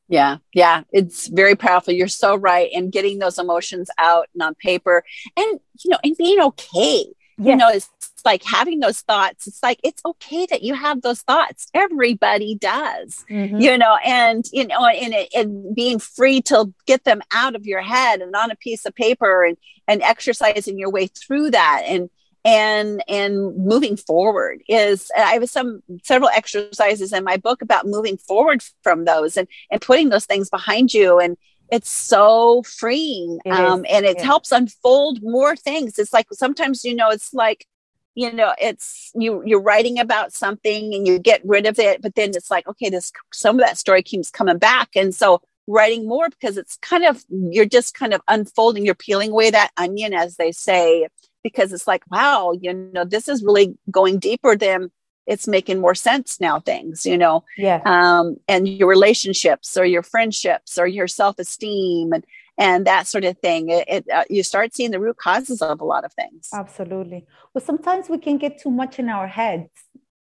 yeah, 0.09 0.37
yeah, 0.53 0.83
it's 0.93 1.29
very 1.29 1.57
powerful. 1.57 1.95
You're 1.95 2.09
so 2.09 2.37
right. 2.37 2.71
And 2.75 2.93
getting 2.93 3.19
those 3.19 3.38
emotions 3.38 3.88
out 3.99 4.29
and 4.35 4.43
on 4.43 4.55
paper 4.55 5.03
and, 5.37 5.61
you 5.83 5.90
know, 5.90 5.99
and 6.05 6.17
being 6.17 6.40
okay. 6.40 7.07
Yes. 7.38 7.47
you 7.47 7.57
know 7.57 7.68
it's 7.68 7.88
like 8.25 8.42
having 8.42 8.81
those 8.81 9.01
thoughts 9.01 9.47
it's 9.47 9.62
like 9.62 9.79
it's 9.83 10.03
okay 10.05 10.47
that 10.47 10.62
you 10.62 10.75
have 10.75 11.03
those 11.03 11.20
thoughts 11.23 11.66
everybody 11.75 12.55
does 12.55 13.25
mm-hmm. 13.31 13.59
you 13.59 13.77
know 13.77 13.97
and 14.05 14.47
you 14.53 14.66
know 14.66 14.87
and, 14.87 15.14
and 15.35 15.75
being 15.75 15.99
free 15.99 16.40
to 16.40 16.73
get 16.87 17.05
them 17.05 17.20
out 17.33 17.55
of 17.55 17.66
your 17.66 17.83
head 17.83 18.20
and 18.20 18.35
on 18.35 18.51
a 18.51 18.57
piece 18.57 18.85
of 18.85 18.94
paper 18.94 19.44
and 19.44 19.57
and 19.87 20.03
exercising 20.03 20.79
your 20.79 20.90
way 20.90 21.07
through 21.07 21.51
that 21.51 21.83
and 21.87 22.09
and 22.44 23.03
and 23.09 23.57
moving 23.57 23.97
forward 23.97 24.62
is 24.68 25.11
i 25.16 25.33
have 25.33 25.49
some 25.49 25.83
several 26.03 26.31
exercises 26.31 27.12
in 27.12 27.25
my 27.25 27.37
book 27.37 27.62
about 27.62 27.87
moving 27.87 28.16
forward 28.16 28.62
from 28.83 29.05
those 29.05 29.37
and 29.37 29.49
and 29.70 29.81
putting 29.81 30.11
those 30.11 30.27
things 30.27 30.51
behind 30.51 30.92
you 30.92 31.18
and 31.18 31.37
it's 31.70 31.90
so 31.90 32.62
freeing 32.62 33.40
it 33.44 33.53
um, 33.53 33.85
and 33.88 34.05
it 34.05 34.18
yeah. 34.18 34.24
helps 34.24 34.53
unfold 34.53 35.22
more 35.22 35.57
things. 35.57 35.98
It's 35.98 36.12
like 36.12 36.27
sometimes 36.33 36.85
you 36.85 36.94
know 36.94 37.11
it's 37.11 37.33
like 37.35 37.66
you 38.14 38.33
know 38.33 38.55
it's 38.61 39.11
you 39.14 39.42
you're 39.44 39.61
writing 39.61 39.98
about 39.98 40.33
something 40.33 40.94
and 40.94 41.07
you 41.07 41.18
get 41.18 41.40
rid 41.44 41.66
of 41.66 41.81
it 41.81 42.00
but 42.00 42.14
then 42.14 42.31
it's 42.31 42.48
like 42.48 42.64
okay 42.68 42.88
this 42.88 43.11
some 43.33 43.57
of 43.57 43.64
that 43.64 43.79
story 43.79 44.03
keeps 44.03 44.31
coming 44.31 44.59
back. 44.59 44.90
And 44.94 45.14
so 45.14 45.42
writing 45.66 46.07
more 46.07 46.29
because 46.29 46.57
it's 46.57 46.77
kind 46.77 47.05
of 47.05 47.24
you're 47.29 47.64
just 47.64 47.94
kind 47.94 48.12
of 48.12 48.20
unfolding 48.29 48.85
you're 48.85 48.94
peeling 48.94 49.31
away 49.31 49.50
that 49.50 49.70
onion 49.77 50.12
as 50.12 50.37
they 50.37 50.53
say 50.53 51.09
because 51.42 51.72
it's 51.72 51.87
like 51.87 52.03
wow 52.11 52.53
you 52.61 52.72
know 52.92 53.05
this 53.05 53.29
is 53.29 53.42
really 53.42 53.74
going 53.90 54.18
deeper 54.18 54.57
than 54.57 54.90
it's 55.26 55.48
making 55.48 55.80
more 55.80 55.94
sense 55.94 56.40
now 56.40 56.60
things 56.60 57.06
you 57.06 57.18
know? 57.18 57.44
Yeah. 57.56 57.80
Um 57.84 58.37
and 58.48 58.68
your 58.68 58.88
relationships 58.88 59.76
or 59.76 59.84
your 59.84 60.02
friendships 60.02 60.78
or 60.78 60.87
your 60.87 61.08
self-esteem 61.08 62.12
and 62.12 62.24
and 62.56 62.87
that 62.87 63.08
sort 63.08 63.24
of 63.24 63.37
thing. 63.38 63.70
It, 63.70 63.84
it 63.88 64.04
uh, 64.12 64.24
you 64.30 64.42
start 64.44 64.74
seeing 64.74 64.92
the 64.92 65.00
root 65.00 65.16
causes 65.16 65.60
of 65.60 65.80
a 65.80 65.84
lot 65.84 66.04
of 66.04 66.12
things. 66.12 66.48
Absolutely. 66.52 67.26
Well 67.52 67.64
sometimes 67.64 68.08
we 68.08 68.18
can 68.18 68.38
get 68.38 68.60
too 68.60 68.70
much 68.70 68.98
in 68.98 69.08
our 69.08 69.26
heads 69.26 69.70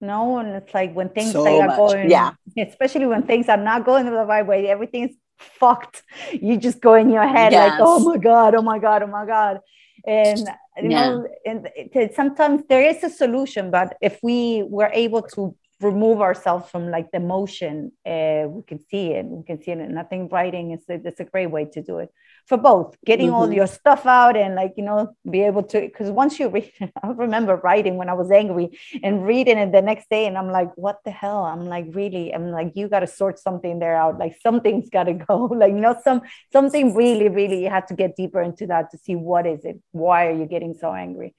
no 0.01 0.37
and 0.37 0.49
it's 0.49 0.73
like 0.73 0.93
when 0.93 1.07
things 1.07 1.31
so 1.31 1.47
are 1.61 1.77
going 1.77 2.09
yeah. 2.09 2.31
especially 2.57 3.05
when 3.05 3.23
things 3.23 3.47
are 3.47 3.55
not 3.55 3.85
going 3.85 4.03
the 4.05 4.11
right 4.11 4.45
way 4.45 4.67
everything's 4.67 5.15
fucked. 5.37 6.03
You 6.31 6.57
just 6.57 6.81
go 6.81 6.93
in 6.95 7.09
your 7.09 7.27
head 7.27 7.51
yes. 7.51 7.71
like 7.71 7.79
oh 7.81 7.99
my 7.99 8.17
god 8.17 8.55
oh 8.55 8.61
my 8.61 8.79
god 8.79 9.03
oh 9.03 9.07
my 9.07 9.25
god. 9.25 9.59
And 10.05 10.47
you 10.81 10.89
yeah. 10.89 11.09
know 11.09 11.27
and 11.45 11.69
sometimes 12.13 12.63
there 12.69 12.81
is 12.81 13.03
a 13.03 13.09
solution 13.09 13.69
but 13.69 13.95
if 14.01 14.19
we 14.23 14.63
were 14.63 14.89
able 14.93 15.21
to 15.21 15.55
remove 15.83 16.21
ourselves 16.21 16.69
from 16.69 16.89
like 16.89 17.11
the 17.11 17.17
emotion 17.17 17.91
uh, 18.05 18.43
we 18.47 18.61
can 18.63 18.79
see 18.89 19.07
it 19.11 19.25
we 19.25 19.43
can 19.43 19.61
see 19.61 19.71
it 19.71 19.79
and 19.79 19.99
i 19.99 20.03
think 20.03 20.31
writing 20.31 20.71
is 20.71 20.83
a, 20.89 20.95
it's 21.05 21.19
a 21.19 21.25
great 21.25 21.47
way 21.47 21.65
to 21.65 21.81
do 21.81 21.99
it 21.99 22.09
for 22.45 22.57
both 22.57 22.95
getting 23.05 23.27
mm-hmm. 23.27 23.35
all 23.35 23.53
your 23.53 23.67
stuff 23.67 24.05
out 24.05 24.35
and 24.35 24.55
like 24.55 24.73
you 24.77 24.83
know 24.83 25.15
be 25.29 25.41
able 25.41 25.63
to 25.63 25.81
because 25.81 26.09
once 26.11 26.39
you 26.39 26.49
read 26.49 26.71
i 27.03 27.07
remember 27.07 27.55
writing 27.57 27.97
when 27.97 28.09
i 28.09 28.13
was 28.13 28.31
angry 28.31 28.77
and 29.01 29.25
reading 29.25 29.57
it 29.57 29.71
the 29.71 29.81
next 29.81 30.09
day 30.09 30.25
and 30.25 30.37
i'm 30.37 30.51
like 30.51 30.71
what 30.75 30.99
the 31.05 31.11
hell? 31.11 31.43
I'm 31.43 31.65
like 31.65 31.85
really? 31.91 32.33
I'm 32.33 32.51
like 32.51 32.73
you 32.75 32.87
got 32.87 33.01
to 33.01 33.07
sort 33.07 33.39
something 33.39 33.79
there 33.79 33.95
out 33.95 34.17
like 34.17 34.35
something's 34.41 34.89
got 34.89 35.05
to 35.05 35.13
go 35.27 35.45
like 35.45 35.71
you 35.71 35.79
know 35.79 35.95
some 36.03 36.21
something 36.51 36.93
really 36.93 37.29
really 37.29 37.63
you 37.63 37.69
have 37.69 37.87
to 37.87 37.95
get 37.95 38.15
deeper 38.15 38.41
into 38.41 38.67
that 38.67 38.91
to 38.91 38.97
see 38.97 39.15
what 39.15 39.45
is 39.45 39.63
it 39.65 39.79
why 39.91 40.27
are 40.27 40.37
you 40.37 40.45
getting 40.45 40.73
so 40.73 40.93
angry? 40.93 41.35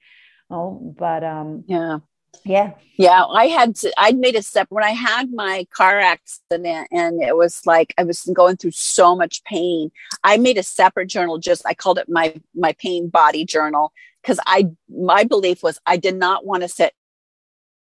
Oh 0.49 0.93
but 0.97 1.23
um 1.23 1.63
yeah 1.67 1.99
yeah. 2.43 2.73
Yeah. 2.97 3.25
I 3.25 3.47
had 3.47 3.75
to, 3.77 3.93
I'd 3.97 4.17
made 4.17 4.35
a 4.35 4.41
step 4.41 4.67
when 4.69 4.83
I 4.83 4.91
had 4.91 5.31
my 5.31 5.67
car 5.75 5.99
accident 5.99 6.87
and 6.91 7.21
it 7.21 7.35
was 7.35 7.65
like 7.65 7.93
I 7.97 8.03
was 8.03 8.23
going 8.33 8.57
through 8.57 8.71
so 8.71 9.15
much 9.15 9.43
pain. 9.43 9.91
I 10.23 10.37
made 10.37 10.57
a 10.57 10.63
separate 10.63 11.07
journal, 11.07 11.37
just 11.37 11.65
I 11.65 11.73
called 11.73 11.97
it 11.97 12.09
my 12.09 12.35
my 12.53 12.73
pain 12.73 13.09
body 13.09 13.45
journal. 13.45 13.91
Cause 14.23 14.39
I 14.47 14.69
my 14.89 15.23
belief 15.23 15.61
was 15.61 15.79
I 15.85 15.97
did 15.97 16.15
not 16.15 16.45
want 16.45 16.63
to 16.63 16.67
sit 16.67 16.93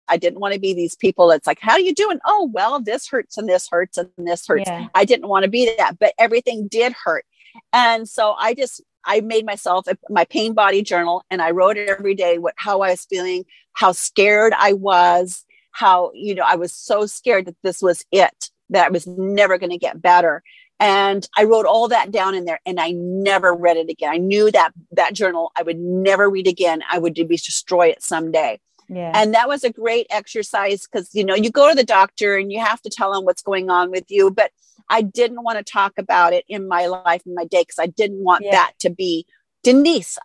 I 0.09 0.17
didn't 0.17 0.41
want 0.41 0.55
to 0.55 0.61
be 0.61 0.75
these 0.75 0.95
people 0.95 1.29
that's 1.29 1.47
like, 1.47 1.59
how 1.61 1.73
are 1.73 1.81
you 1.81 1.95
doing? 1.95 2.19
Oh, 2.25 2.51
well, 2.53 2.81
this 2.81 3.09
hurts 3.09 3.37
and 3.39 3.49
this 3.49 3.69
hurts 3.69 3.99
and 3.99 4.09
this 4.19 4.47
hurts. 4.47 4.65
Yeah. 4.67 4.87
I 4.95 5.05
didn't 5.05 5.29
want 5.29 5.45
to 5.45 5.51
be 5.51 5.75
that, 5.79 5.99
but 5.99 6.15
everything 6.19 6.69
did 6.69 6.95
hurt. 7.05 7.25
And 7.73 8.09
so 8.09 8.35
I 8.39 8.55
just 8.55 8.83
I 9.07 9.21
made 9.21 9.47
myself 9.47 9.87
a, 9.87 9.97
my 10.11 10.25
pain 10.25 10.53
body 10.53 10.83
journal 10.83 11.25
and 11.31 11.41
I 11.41 11.53
wrote 11.53 11.77
it 11.77 11.89
every 11.89 12.15
day 12.15 12.39
what 12.39 12.55
how 12.57 12.83
I 12.83 12.91
was 12.91 13.07
feeling, 13.09 13.45
how 13.73 13.93
scared 13.93 14.53
I 14.57 14.73
was, 14.73 15.45
how 15.71 16.11
you 16.15 16.35
know 16.35 16.45
I 16.45 16.57
was 16.57 16.73
so 16.73 17.07
scared 17.07 17.47
that 17.47 17.57
this 17.63 17.81
was 17.81 18.05
it, 18.11 18.51
that 18.71 18.87
I 18.87 18.91
was 18.91 19.07
never 19.07 19.59
going 19.59 19.71
to 19.71 19.79
get 19.79 20.03
better. 20.03 20.43
And 20.79 21.27
I 21.35 21.45
wrote 21.45 21.65
all 21.65 21.89
that 21.89 22.11
down 22.11 22.35
in 22.35 22.45
there 22.45 22.61
and 22.67 22.79
I 22.79 22.91
never 22.93 23.55
read 23.55 23.79
it 23.79 23.89
again. 23.89 24.13
I 24.13 24.19
knew 24.19 24.51
that 24.51 24.73
that 24.93 25.15
journal 25.15 25.53
I 25.57 25.63
would 25.63 25.79
never 25.79 26.29
read 26.29 26.47
again. 26.47 26.83
I 26.91 26.99
would 26.99 27.15
be 27.15 27.25
destroy 27.25 27.89
it 27.89 28.03
someday. 28.03 28.61
Yeah. 28.89 29.13
And 29.15 29.35
that 29.35 29.49
was 29.49 29.65
a 29.65 29.73
great 29.73 30.07
exercise 30.11 30.87
because 30.87 31.15
you 31.15 31.25
know 31.25 31.35
you 31.35 31.51
go 31.51 31.69
to 31.69 31.75
the 31.75 31.85
doctor 31.85 32.37
and 32.37 32.53
you 32.53 32.61
have 32.61 32.83
to 32.83 32.91
tell 32.91 33.13
them 33.13 33.25
what's 33.25 33.43
going 33.43 33.71
on 33.71 33.91
with 33.91 34.05
you, 34.09 34.31
but 34.31 34.51
I 34.89 35.03
didn't 35.03 35.43
want 35.43 35.59
to 35.59 35.65
talk 35.65 35.95
about 35.99 36.33
it 36.33 36.45
in 36.49 36.69
my 36.69 36.87
life 36.87 37.23
in 37.27 37.35
my 37.35 37.45
day 37.45 37.63
because 37.63 37.79
I 37.79 37.87
didn't 37.87 38.23
want 38.23 38.45
yeah. 38.45 38.53
that 38.53 38.73
to 38.81 38.91
be 38.91 39.27
Denise 39.63 40.19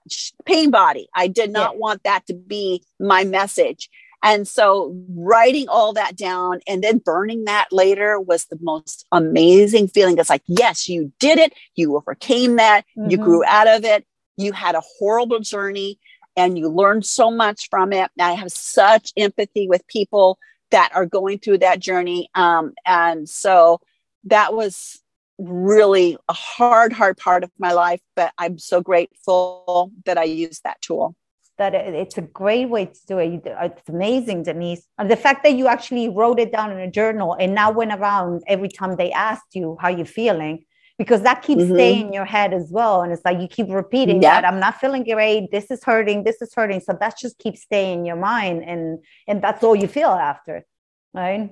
pain 0.45 0.69
body. 0.69 1.07
I 1.15 1.27
did 1.27 1.51
not 1.51 1.73
yeah. 1.73 1.79
want 1.79 2.03
that 2.03 2.27
to 2.27 2.33
be 2.33 2.83
my 2.99 3.23
message. 3.23 3.89
And 4.23 4.47
so 4.47 4.95
writing 5.09 5.67
all 5.67 5.93
that 5.93 6.15
down 6.15 6.59
and 6.67 6.83
then 6.83 6.99
burning 6.99 7.45
that 7.45 7.69
later 7.71 8.19
was 8.19 8.45
the 8.45 8.59
most 8.61 9.05
amazing 9.11 9.87
feeling. 9.87 10.17
It's 10.17 10.29
like, 10.29 10.43
yes, 10.45 10.87
you 10.87 11.11
did 11.19 11.39
it. 11.39 11.53
You 11.75 11.95
overcame 11.95 12.57
that. 12.57 12.85
Mm-hmm. 12.95 13.09
You 13.09 13.17
grew 13.17 13.43
out 13.45 13.67
of 13.67 13.83
it. 13.83 14.05
You 14.37 14.51
had 14.51 14.75
a 14.75 14.83
horrible 14.99 15.39
journey 15.39 15.99
and 16.35 16.57
you 16.57 16.69
learned 16.69 17.05
so 17.05 17.31
much 17.31 17.67
from 17.69 17.93
it. 17.93 18.11
I 18.19 18.33
have 18.33 18.51
such 18.51 19.11
empathy 19.17 19.67
with 19.67 19.87
people 19.87 20.37
that 20.69 20.91
are 20.93 21.05
going 21.05 21.39
through 21.39 21.59
that 21.59 21.79
journey. 21.79 22.29
Um, 22.35 22.73
and 22.85 23.27
so 23.27 23.81
that 24.25 24.53
was 24.53 24.99
really 25.37 26.17
a 26.29 26.33
hard, 26.33 26.93
hard 26.93 27.17
part 27.17 27.43
of 27.43 27.51
my 27.57 27.71
life, 27.71 28.01
but 28.15 28.31
I'm 28.37 28.59
so 28.59 28.81
grateful 28.81 29.91
that 30.05 30.17
I 30.17 30.23
used 30.23 30.63
that 30.63 30.81
tool. 30.81 31.15
That 31.57 31.75
it's 31.75 32.17
a 32.17 32.21
great 32.21 32.69
way 32.69 32.85
to 32.85 32.99
do 33.07 33.19
it. 33.19 33.41
It's 33.45 33.89
amazing, 33.89 34.43
Denise. 34.43 34.87
And 34.97 35.11
the 35.11 35.15
fact 35.15 35.43
that 35.43 35.53
you 35.53 35.67
actually 35.67 36.09
wrote 36.09 36.39
it 36.39 36.51
down 36.51 36.71
in 36.71 36.79
a 36.79 36.89
journal 36.89 37.35
and 37.39 37.53
now 37.53 37.71
went 37.71 37.93
around 37.93 38.41
every 38.47 38.69
time 38.69 38.95
they 38.95 39.11
asked 39.11 39.53
you 39.53 39.77
how 39.79 39.89
you're 39.89 40.05
feeling, 40.05 40.65
because 40.97 41.21
that 41.21 41.43
keeps 41.43 41.63
mm-hmm. 41.63 41.75
staying 41.75 42.07
in 42.07 42.13
your 42.13 42.25
head 42.25 42.53
as 42.53 42.71
well. 42.71 43.03
And 43.03 43.11
it's 43.11 43.23
like 43.25 43.39
you 43.39 43.47
keep 43.47 43.67
repeating 43.69 44.23
yeah. 44.23 44.41
that 44.41 44.47
I'm 44.47 44.59
not 44.59 44.79
feeling 44.79 45.03
great. 45.03 45.51
This 45.51 45.69
is 45.69 45.83
hurting. 45.83 46.23
This 46.23 46.41
is 46.41 46.51
hurting. 46.55 46.79
So 46.79 46.97
that 46.99 47.17
just 47.19 47.37
keeps 47.37 47.61
staying 47.61 47.99
in 47.99 48.05
your 48.05 48.15
mind, 48.15 48.63
and 48.63 48.99
and 49.27 49.41
that's 49.43 49.63
all 49.63 49.75
you 49.75 49.87
feel 49.87 50.09
after, 50.09 50.65
right? 51.13 51.51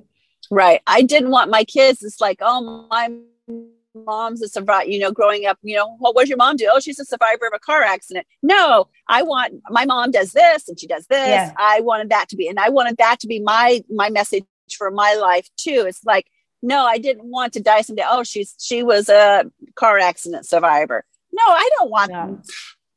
Right. 0.52 0.82
I 0.88 1.02
didn't 1.02 1.32
want 1.32 1.52
my 1.52 1.64
kids. 1.64 2.04
It's 2.04 2.22
like, 2.22 2.40
oh, 2.42 2.88
my 2.90 3.10
mom's 4.06 4.42
a 4.42 4.48
survivor, 4.48 4.90
you 4.90 5.00
know, 5.00 5.12
growing 5.12 5.46
up, 5.46 5.58
you 5.62 5.76
know, 5.76 5.96
what 5.98 6.16
was 6.16 6.30
your 6.30 6.38
mom 6.38 6.56
do? 6.56 6.70
Oh, 6.72 6.80
she's 6.80 7.00
a 7.00 7.06
survivor 7.06 7.48
of 7.48 7.54
a 7.56 7.60
car 7.60 7.82
accident. 7.82 8.26
No, 8.42 8.88
I 9.08 9.24
want 9.24 9.56
my 9.70 9.86
mom 9.86 10.12
does 10.12 10.32
this 10.32 10.68
and 10.68 10.80
she 10.80 10.88
does 10.88 11.06
this. 11.08 11.28
Yeah. 11.28 11.54
I 11.58 11.82
wanted 11.82 12.10
that 12.10 12.30
to 12.30 12.36
be, 12.36 12.48
and 12.48 12.60
I 12.60 12.70
wanted 12.70 12.98
that 12.98 13.20
to 13.22 13.28
be 13.28 13.40
my 13.40 13.84
my 13.90 14.10
message 14.10 14.46
for 14.78 14.92
my 14.92 15.16
life 15.16 15.50
too. 15.58 15.86
It's 15.88 16.04
like, 16.04 16.28
no, 16.62 16.86
I 16.86 16.98
didn't 16.98 17.26
want 17.26 17.54
to 17.54 17.62
die 17.62 17.82
someday. 17.82 18.04
Oh, 18.08 18.24
she's 18.24 18.56
she 18.60 18.84
was 18.84 19.10
a 19.10 19.46
car 19.76 19.98
accident 19.98 20.46
survivor. 20.46 21.06
No, 21.32 21.44
I 21.46 21.70
don't 21.78 21.92
want 21.92 22.12
yeah. 22.12 22.36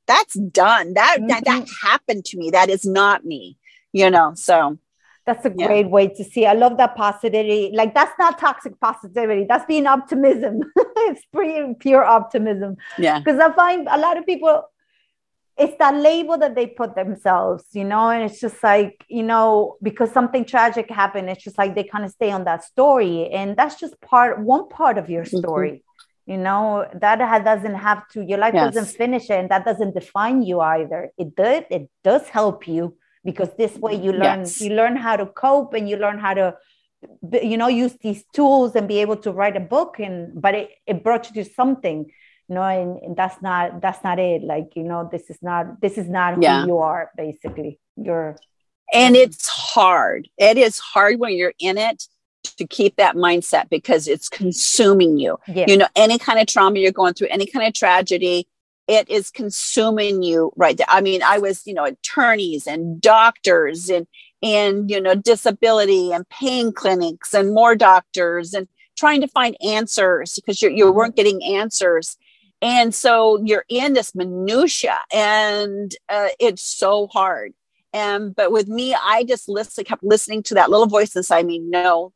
that's 0.06 0.34
done. 0.34 0.94
That, 0.94 1.18
mm-hmm. 1.18 1.28
that 1.28 1.44
that 1.44 1.68
happened 1.82 2.24
to 2.26 2.38
me. 2.38 2.50
That 2.50 2.68
is 2.68 2.84
not 2.84 3.24
me, 3.24 3.56
you 3.92 4.10
know. 4.10 4.32
So 4.34 4.78
that's 5.24 5.44
a 5.44 5.50
great 5.50 5.86
yeah. 5.86 5.92
way 5.92 6.08
to 6.08 6.24
see. 6.24 6.46
I 6.46 6.54
love 6.54 6.76
that 6.78 6.96
positivity. 6.96 7.70
Like 7.72 7.94
that's 7.94 8.12
not 8.18 8.38
toxic 8.38 8.78
positivity. 8.80 9.46
That's 9.48 9.64
being 9.66 9.86
optimism. 9.86 10.60
it's 10.76 11.24
pretty 11.32 11.74
pure 11.78 12.04
optimism. 12.04 12.76
Yeah. 12.98 13.18
Because 13.18 13.38
I 13.38 13.52
find 13.52 13.86
a 13.90 13.98
lot 13.98 14.16
of 14.18 14.26
people, 14.26 14.64
it's 15.56 15.76
that 15.78 15.94
label 15.94 16.38
that 16.38 16.54
they 16.56 16.66
put 16.66 16.96
themselves, 16.96 17.64
you 17.72 17.84
know, 17.84 18.10
and 18.10 18.24
it's 18.24 18.40
just 18.40 18.62
like, 18.64 19.04
you 19.08 19.22
know, 19.22 19.76
because 19.82 20.10
something 20.10 20.44
tragic 20.44 20.90
happened, 20.90 21.30
it's 21.30 21.44
just 21.44 21.58
like 21.58 21.74
they 21.74 21.84
kind 21.84 22.04
of 22.04 22.10
stay 22.10 22.32
on 22.32 22.44
that 22.44 22.64
story. 22.64 23.28
And 23.30 23.56
that's 23.56 23.78
just 23.78 24.00
part, 24.00 24.40
one 24.40 24.68
part 24.68 24.98
of 24.98 25.08
your 25.08 25.24
mm-hmm. 25.24 25.38
story. 25.38 25.70
Mm-hmm 25.70 25.88
you 26.24 26.36
know 26.36 26.86
that 26.94 27.44
doesn't 27.44 27.74
have 27.74 28.06
to 28.08 28.22
your 28.22 28.38
life 28.38 28.54
yes. 28.54 28.72
doesn't 28.72 28.96
finish 28.96 29.24
it 29.28 29.40
and 29.40 29.48
that 29.48 29.64
doesn't 29.64 29.92
define 29.92 30.40
you 30.40 30.60
either 30.60 31.10
it 31.18 31.34
does 31.34 31.64
it 31.68 31.90
does 32.04 32.28
help 32.28 32.68
you 32.68 32.96
because 33.24 33.54
this 33.56 33.76
way 33.76 33.94
you 33.94 34.12
learn 34.12 34.40
yes. 34.40 34.60
you 34.60 34.70
learn 34.74 34.96
how 34.96 35.16
to 35.16 35.26
cope 35.26 35.74
and 35.74 35.88
you 35.88 35.96
learn 35.96 36.18
how 36.18 36.34
to 36.34 36.56
you 37.42 37.56
know 37.56 37.68
use 37.68 37.96
these 38.00 38.24
tools 38.32 38.74
and 38.74 38.86
be 38.88 38.98
able 38.98 39.16
to 39.16 39.32
write 39.32 39.56
a 39.56 39.60
book 39.60 39.98
and 39.98 40.40
but 40.40 40.54
it, 40.54 40.70
it 40.86 41.02
brought 41.02 41.28
you 41.28 41.42
to 41.42 41.50
something 41.50 42.10
you 42.48 42.54
know 42.54 42.62
and, 42.62 42.98
and 43.02 43.16
that's 43.16 43.40
not 43.42 43.80
that's 43.80 44.02
not 44.04 44.18
it 44.18 44.42
like 44.42 44.72
you 44.74 44.82
know 44.82 45.08
this 45.10 45.30
is 45.30 45.38
not 45.42 45.80
this 45.80 45.98
is 45.98 46.08
not 46.08 46.34
who 46.34 46.42
yeah. 46.42 46.66
you 46.66 46.78
are 46.78 47.10
basically 47.16 47.78
you're 47.96 48.36
and 48.92 49.16
it's 49.16 49.48
hard 49.48 50.28
it 50.38 50.56
is 50.56 50.78
hard 50.78 51.18
when 51.18 51.34
you're 51.34 51.54
in 51.58 51.78
it 51.78 52.04
to 52.56 52.66
keep 52.66 52.96
that 52.96 53.14
mindset 53.14 53.68
because 53.70 54.08
it's 54.08 54.28
consuming 54.28 55.18
you 55.18 55.38
yeah. 55.48 55.64
you 55.68 55.76
know 55.76 55.88
any 55.96 56.18
kind 56.18 56.38
of 56.38 56.46
trauma 56.46 56.78
you're 56.78 56.92
going 56.92 57.14
through 57.14 57.28
any 57.28 57.46
kind 57.46 57.66
of 57.66 57.72
tragedy 57.72 58.46
it 58.92 59.08
is 59.08 59.30
consuming 59.30 60.22
you 60.22 60.52
right? 60.54 60.76
There. 60.76 60.86
I 60.88 61.00
mean, 61.00 61.22
I 61.22 61.38
was, 61.38 61.66
you 61.66 61.72
know, 61.72 61.84
attorneys 61.84 62.66
and 62.66 63.00
doctors 63.00 63.88
and 63.88 64.06
and 64.42 64.90
you 64.90 65.00
know 65.00 65.14
disability 65.14 66.12
and 66.12 66.28
pain 66.28 66.72
clinics 66.72 67.32
and 67.32 67.54
more 67.54 67.74
doctors 67.74 68.52
and 68.52 68.68
trying 68.96 69.22
to 69.22 69.28
find 69.28 69.56
answers 69.64 70.34
because 70.34 70.60
you 70.60 70.68
you 70.68 70.92
weren't 70.92 71.16
getting 71.16 71.42
answers. 71.42 72.18
And 72.60 72.94
so 72.94 73.42
you're 73.42 73.64
in 73.68 73.94
this 73.94 74.14
minutia 74.14 74.98
and 75.12 75.92
uh, 76.08 76.28
it's 76.38 76.62
so 76.62 77.08
hard. 77.08 77.54
And 77.94 78.34
but 78.34 78.52
with 78.52 78.68
me 78.68 78.94
i 78.94 79.24
just 79.24 79.48
listened, 79.48 79.86
kept 79.86 80.04
listening 80.04 80.42
to 80.44 80.54
that 80.54 80.70
little 80.70 80.86
voice 80.86 81.14
inside 81.14 81.44
me 81.44 81.58
no 81.58 82.12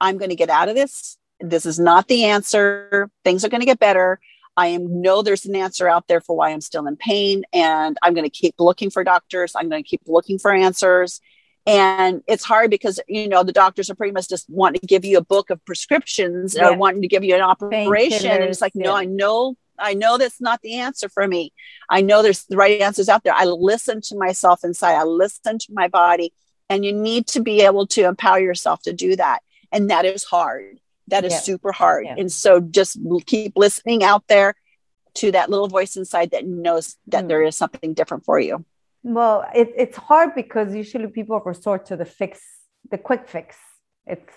i'm 0.00 0.18
going 0.18 0.30
to 0.30 0.36
get 0.36 0.50
out 0.50 0.68
of 0.68 0.74
this. 0.74 1.18
This 1.40 1.66
is 1.66 1.78
not 1.78 2.08
the 2.08 2.24
answer. 2.24 3.10
Things 3.24 3.44
are 3.44 3.48
going 3.48 3.60
to 3.60 3.66
get 3.66 3.78
better 3.78 4.18
i 4.56 4.68
am 4.68 5.00
know 5.00 5.22
there's 5.22 5.44
an 5.46 5.56
answer 5.56 5.88
out 5.88 6.06
there 6.08 6.20
for 6.20 6.36
why 6.36 6.50
i'm 6.50 6.60
still 6.60 6.86
in 6.86 6.96
pain 6.96 7.44
and 7.52 7.96
i'm 8.02 8.14
going 8.14 8.24
to 8.24 8.30
keep 8.30 8.54
looking 8.58 8.90
for 8.90 9.04
doctors 9.04 9.52
i'm 9.56 9.68
going 9.68 9.82
to 9.82 9.88
keep 9.88 10.02
looking 10.06 10.38
for 10.38 10.52
answers 10.52 11.20
and 11.66 12.22
it's 12.28 12.44
hard 12.44 12.70
because 12.70 13.00
you 13.08 13.28
know 13.28 13.42
the 13.42 13.52
doctors 13.52 13.90
are 13.90 13.94
pretty 13.94 14.12
much 14.12 14.28
just 14.28 14.48
wanting 14.48 14.80
to 14.80 14.86
give 14.86 15.04
you 15.04 15.18
a 15.18 15.24
book 15.24 15.50
of 15.50 15.64
prescriptions 15.64 16.54
yeah. 16.54 16.68
or 16.68 16.76
wanting 16.76 17.02
to 17.02 17.08
give 17.08 17.24
you 17.24 17.34
an 17.34 17.40
operation 17.40 18.30
and 18.30 18.44
it's 18.44 18.60
like 18.60 18.72
yeah. 18.74 18.84
no 18.84 18.94
i 18.94 19.04
know 19.04 19.56
i 19.78 19.92
know 19.92 20.16
that's 20.16 20.40
not 20.40 20.60
the 20.62 20.78
answer 20.78 21.08
for 21.08 21.26
me 21.26 21.52
i 21.90 22.00
know 22.00 22.22
there's 22.22 22.44
the 22.44 22.56
right 22.56 22.80
answers 22.80 23.08
out 23.08 23.24
there 23.24 23.34
i 23.34 23.44
listen 23.44 24.00
to 24.00 24.16
myself 24.16 24.60
inside 24.62 24.94
i 24.94 25.02
listen 25.02 25.58
to 25.58 25.68
my 25.72 25.88
body 25.88 26.32
and 26.68 26.84
you 26.84 26.92
need 26.92 27.26
to 27.26 27.40
be 27.40 27.60
able 27.62 27.86
to 27.86 28.04
empower 28.04 28.38
yourself 28.38 28.80
to 28.82 28.92
do 28.92 29.16
that 29.16 29.40
and 29.72 29.90
that 29.90 30.04
is 30.04 30.24
hard 30.24 30.78
that 31.08 31.24
is 31.24 31.32
yeah. 31.32 31.38
super 31.38 31.72
hard 31.72 32.06
and 32.06 32.30
so 32.30 32.60
just 32.60 32.98
keep 33.26 33.52
listening 33.56 34.02
out 34.02 34.24
there 34.28 34.54
to 35.14 35.32
that 35.32 35.48
little 35.48 35.68
voice 35.68 35.96
inside 35.96 36.30
that 36.30 36.46
knows 36.46 36.96
that 37.06 37.24
mm. 37.24 37.28
there 37.28 37.42
is 37.42 37.56
something 37.56 37.94
different 37.94 38.24
for 38.24 38.38
you 38.38 38.64
well, 39.06 39.46
it, 39.54 39.72
it's 39.76 39.96
hard 39.96 40.34
because 40.34 40.74
usually 40.74 41.06
people 41.06 41.40
resort 41.44 41.86
to 41.86 41.96
the 41.96 42.04
fix, 42.04 42.40
the 42.90 42.98
quick 42.98 43.28
fix. 43.28 43.56
It's 44.04 44.32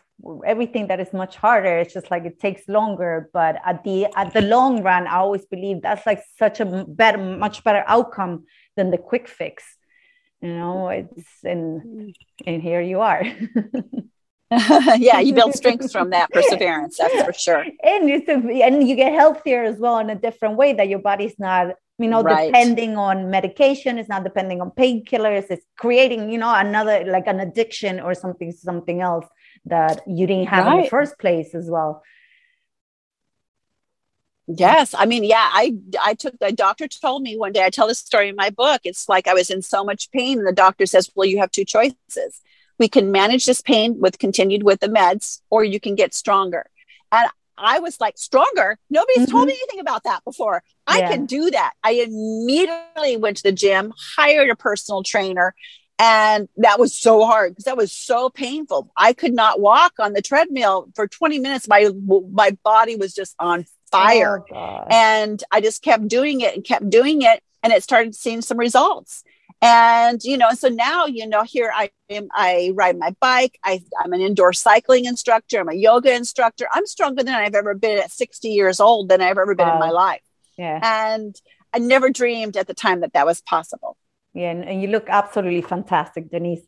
everything 0.45 0.89
that 0.89 0.99
is 0.99 1.11
much 1.11 1.37
harder. 1.37 1.79
It's 1.79 1.91
just 1.91 2.11
like 2.11 2.25
it 2.25 2.39
takes 2.39 2.69
longer, 2.69 3.31
but 3.33 3.55
at 3.65 3.83
the 3.83 4.05
at 4.15 4.31
the 4.31 4.41
long 4.41 4.83
run, 4.83 5.07
I 5.07 5.15
always 5.15 5.43
believe 5.47 5.81
that's 5.81 6.05
like 6.05 6.21
such 6.37 6.59
a 6.59 6.65
better, 6.87 7.17
much 7.17 7.63
better 7.63 7.83
outcome 7.87 8.45
than 8.75 8.91
the 8.91 8.99
quick 8.99 9.27
fix. 9.27 9.63
You 10.39 10.49
know, 10.49 10.89
it's 10.89 11.43
and 11.43 12.15
and 12.45 12.61
here 12.61 12.81
you 12.81 13.01
are. 13.01 13.23
yeah, 14.97 15.19
you 15.19 15.33
build 15.33 15.53
strength 15.53 15.91
from 15.91 16.09
that 16.09 16.29
perseverance. 16.33 16.97
That's 16.97 17.23
for 17.23 17.33
sure. 17.33 17.65
And 17.83 18.09
you 18.09 18.23
and 18.63 18.87
you 18.87 18.95
get 18.95 19.13
healthier 19.13 19.63
as 19.63 19.77
well 19.77 19.99
in 19.99 20.09
a 20.09 20.15
different 20.15 20.57
way 20.57 20.73
that 20.73 20.89
your 20.89 20.99
body's 20.99 21.37
not 21.37 21.75
you 21.99 22.07
know 22.07 22.23
right. 22.23 22.47
depending 22.47 22.97
on 22.97 23.29
medication 23.29 23.97
it's 23.99 24.09
not 24.09 24.23
depending 24.23 24.61
on 24.61 24.71
painkillers 24.71 25.45
it's 25.49 25.65
creating 25.77 26.31
you 26.31 26.37
know 26.37 26.53
another 26.55 27.03
like 27.05 27.27
an 27.27 27.39
addiction 27.39 27.99
or 27.99 28.13
something 28.13 28.51
something 28.51 29.01
else 29.01 29.25
that 29.65 30.01
you 30.07 30.25
didn't 30.25 30.47
have 30.47 30.65
right. 30.65 30.77
in 30.77 30.83
the 30.83 30.89
first 30.89 31.19
place 31.19 31.53
as 31.53 31.69
well 31.69 32.01
yes 34.47 34.95
i 34.97 35.05
mean 35.05 35.23
yeah 35.23 35.49
i 35.51 35.75
i 36.01 36.13
took 36.13 36.39
the 36.39 36.51
doctor 36.51 36.87
told 36.87 37.21
me 37.21 37.37
one 37.37 37.51
day 37.51 37.63
i 37.63 37.69
tell 37.69 37.87
this 37.87 37.99
story 37.99 38.29
in 38.29 38.35
my 38.35 38.49
book 38.49 38.81
it's 38.85 39.07
like 39.09 39.27
i 39.27 39.33
was 39.33 39.49
in 39.49 39.61
so 39.61 39.83
much 39.83 40.09
pain 40.11 40.39
and 40.39 40.47
the 40.47 40.53
doctor 40.53 40.85
says 40.85 41.11
well 41.15 41.27
you 41.27 41.37
have 41.37 41.51
two 41.51 41.65
choices 41.65 42.41
we 42.79 42.87
can 42.87 43.11
manage 43.11 43.45
this 43.45 43.61
pain 43.61 43.99
with 43.99 44.19
continued 44.19 44.63
with 44.63 44.79
the 44.79 44.87
meds 44.87 45.41
or 45.49 45.63
you 45.63 45.79
can 45.79 45.95
get 45.95 46.13
stronger 46.13 46.65
and 47.11 47.29
I 47.61 47.79
was 47.79 47.99
like 47.99 48.17
stronger. 48.17 48.77
Nobody's 48.89 49.23
mm-hmm. 49.23 49.31
told 49.31 49.47
me 49.47 49.53
anything 49.53 49.79
about 49.79 50.03
that 50.03 50.23
before. 50.23 50.63
I 50.87 50.99
yeah. 50.99 51.11
can 51.11 51.25
do 51.25 51.51
that. 51.51 51.73
I 51.83 51.91
immediately 51.91 53.17
went 53.17 53.37
to 53.37 53.43
the 53.43 53.51
gym, 53.51 53.93
hired 54.15 54.49
a 54.49 54.55
personal 54.55 55.03
trainer, 55.03 55.53
and 55.97 56.47
that 56.57 56.79
was 56.79 56.95
so 56.95 57.25
hard 57.25 57.51
because 57.51 57.65
that 57.65 57.77
was 57.77 57.91
so 57.91 58.29
painful. 58.29 58.89
I 58.95 59.13
could 59.13 59.33
not 59.33 59.59
walk 59.59 59.93
on 59.99 60.13
the 60.13 60.21
treadmill 60.21 60.89
for 60.95 61.07
20 61.07 61.39
minutes. 61.39 61.67
My 61.67 61.89
my 62.31 62.57
body 62.63 62.95
was 62.95 63.13
just 63.13 63.35
on 63.39 63.65
fire. 63.91 64.43
Oh, 64.53 64.85
and 64.89 65.43
I 65.51 65.61
just 65.61 65.81
kept 65.81 66.07
doing 66.07 66.41
it 66.41 66.55
and 66.55 66.63
kept 66.63 66.89
doing 66.89 67.21
it 67.23 67.43
and 67.61 67.73
it 67.73 67.83
started 67.83 68.15
seeing 68.15 68.41
some 68.41 68.57
results 68.57 69.23
and 69.61 70.23
you 70.23 70.37
know 70.37 70.51
so 70.51 70.69
now 70.69 71.05
you 71.05 71.27
know 71.27 71.43
here 71.43 71.71
i 71.75 71.89
am 72.09 72.27
i 72.33 72.71
ride 72.73 72.97
my 72.97 73.15
bike. 73.19 73.59
I, 73.63 73.81
i'm 74.01 74.13
an 74.13 74.21
indoor 74.21 74.53
cycling 74.53 75.05
instructor. 75.05 75.59
I'm 75.59 75.69
a 75.69 75.73
yoga 75.73 76.13
instructor. 76.13 76.67
I'm 76.73 76.85
stronger 76.85 77.23
than 77.23 77.35
i've 77.35 77.55
ever 77.55 77.73
been 77.73 77.97
at 77.97 78.11
60 78.11 78.49
years 78.49 78.79
old 78.79 79.09
than 79.09 79.21
i've 79.21 79.37
ever 79.37 79.55
been 79.55 79.67
wow. 79.67 79.73
in 79.73 79.79
my 79.79 79.91
life. 79.91 80.21
Yeah. 80.57 80.79
And 80.81 81.35
i 81.73 81.79
never 81.79 82.09
dreamed 82.09 82.57
at 82.57 82.67
the 82.67 82.73
time 82.73 83.01
that 83.01 83.13
that 83.13 83.25
was 83.25 83.41
possible. 83.41 83.97
Yeah 84.33 84.51
and, 84.51 84.63
and 84.63 84.81
you 84.81 84.87
look 84.87 85.07
absolutely 85.09 85.61
fantastic 85.61 86.29
denise 86.29 86.65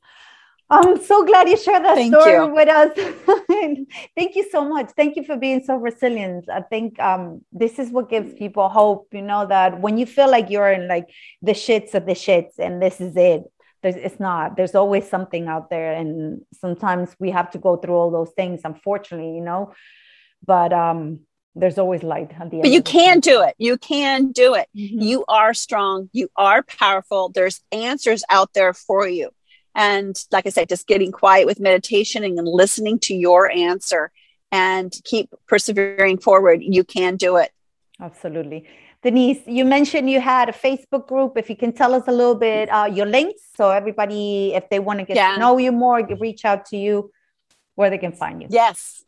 I'm 0.72 1.04
so 1.04 1.26
glad 1.26 1.50
you 1.50 1.58
shared 1.58 1.84
that 1.84 1.96
Thank 1.96 2.16
story 2.16 2.46
you. 2.46 2.54
with 2.54 2.70
us. 2.70 2.92
Thank 4.16 4.36
you 4.38 4.50
so 4.50 4.68
much. 4.68 4.92
Thank 4.96 5.18
you 5.18 5.24
for 5.24 5.36
being 5.36 5.62
so 5.64 5.76
resilient. 5.76 6.50
I 6.50 6.62
think 6.62 6.98
um, 6.98 7.42
this 7.52 7.78
is 7.78 7.90
what 7.90 8.10
gives 8.10 8.34
people 8.34 8.70
hope, 8.70 9.10
you 9.12 9.22
know, 9.22 9.46
that 9.48 9.82
when 9.82 9.98
you 9.98 10.06
feel 10.06 10.32
like 10.32 10.50
you're 10.50 10.72
in 10.72 10.88
like 10.88 11.10
the 11.42 11.52
shits 11.52 11.94
of 11.94 12.06
the 12.06 12.14
shits 12.14 12.58
and 12.58 12.82
this 12.82 13.02
is 13.02 13.18
it, 13.18 13.44
there's, 13.84 13.98
it's 13.98 14.20
not. 14.20 14.56
There's 14.56 14.74
always 14.74 15.10
something 15.10 15.48
out 15.48 15.70
there. 15.70 15.92
And 15.92 16.42
sometimes 16.54 17.14
we 17.20 17.32
have 17.32 17.52
to 17.52 17.58
go 17.58 17.76
through 17.76 17.96
all 17.96 18.10
those 18.10 18.32
things, 18.32 18.62
unfortunately, 18.64 19.36
you 19.36 19.42
know, 19.42 19.74
but 20.46 20.72
um, 20.72 21.22
there's 21.54 21.80
always 21.80 22.02
light 22.02 22.32
at 22.40 22.50
the 22.50 22.58
end. 22.58 22.62
But 22.62 22.72
you 22.72 22.82
can 22.82 23.20
do 23.20 23.42
it. 23.42 23.56
You 23.58 23.78
can 23.78 24.32
do 24.32 24.54
it. 24.54 24.70
Mm-hmm. 24.78 25.02
You 25.02 25.26
are 25.28 25.54
strong. 25.54 26.10
You 26.14 26.30
are 26.38 26.64
powerful. 26.64 27.28
There's 27.28 27.60
answers 27.74 28.24
out 28.30 28.54
there 28.54 28.74
for 28.74 29.06
you 29.06 29.32
and 29.76 30.16
like 30.32 30.46
I 30.46 30.50
said, 30.50 30.70
just 30.70 30.88
getting 30.88 31.12
quiet 31.12 31.46
with 31.46 31.60
meditation 31.60 32.24
and 32.24 32.38
listening 32.48 33.00
to 33.00 33.16
your 33.16 33.50
answer 33.52 34.12
and 34.52 34.94
keep 35.04 35.34
persevering 35.48 36.18
forward. 36.18 36.62
You 36.62 36.84
can 36.84 37.16
do 37.16 37.38
it. 37.38 37.52
Absolutely. 38.00 38.68
Denise, 39.04 39.42
you 39.48 39.66
mentioned 39.66 40.10
you 40.10 40.20
had 40.20 40.50
a 40.50 40.52
Facebook 40.52 41.08
group. 41.08 41.34
If 41.36 41.50
you 41.50 41.56
can 41.56 41.74
tell 41.74 41.94
us 41.96 42.04
a 42.08 42.12
little 42.12 42.36
bit 42.36 42.70
uh, 42.70 42.90
your 42.92 43.08
links, 43.08 43.42
so 43.56 43.72
everybody, 43.72 44.54
if 44.54 44.70
they 44.70 44.80
want 44.80 45.00
to 45.00 45.06
get 45.06 45.16
yeah. 45.16 45.34
to 45.34 45.40
know 45.40 45.58
you 45.58 45.72
more, 45.72 46.06
reach 46.20 46.46
out 46.46 46.66
to 46.66 46.78
you, 46.78 47.12
where 47.76 47.90
they 47.90 47.98
can 47.98 48.12
find 48.12 48.42
you. 48.42 48.48
Yes. 48.52 49.04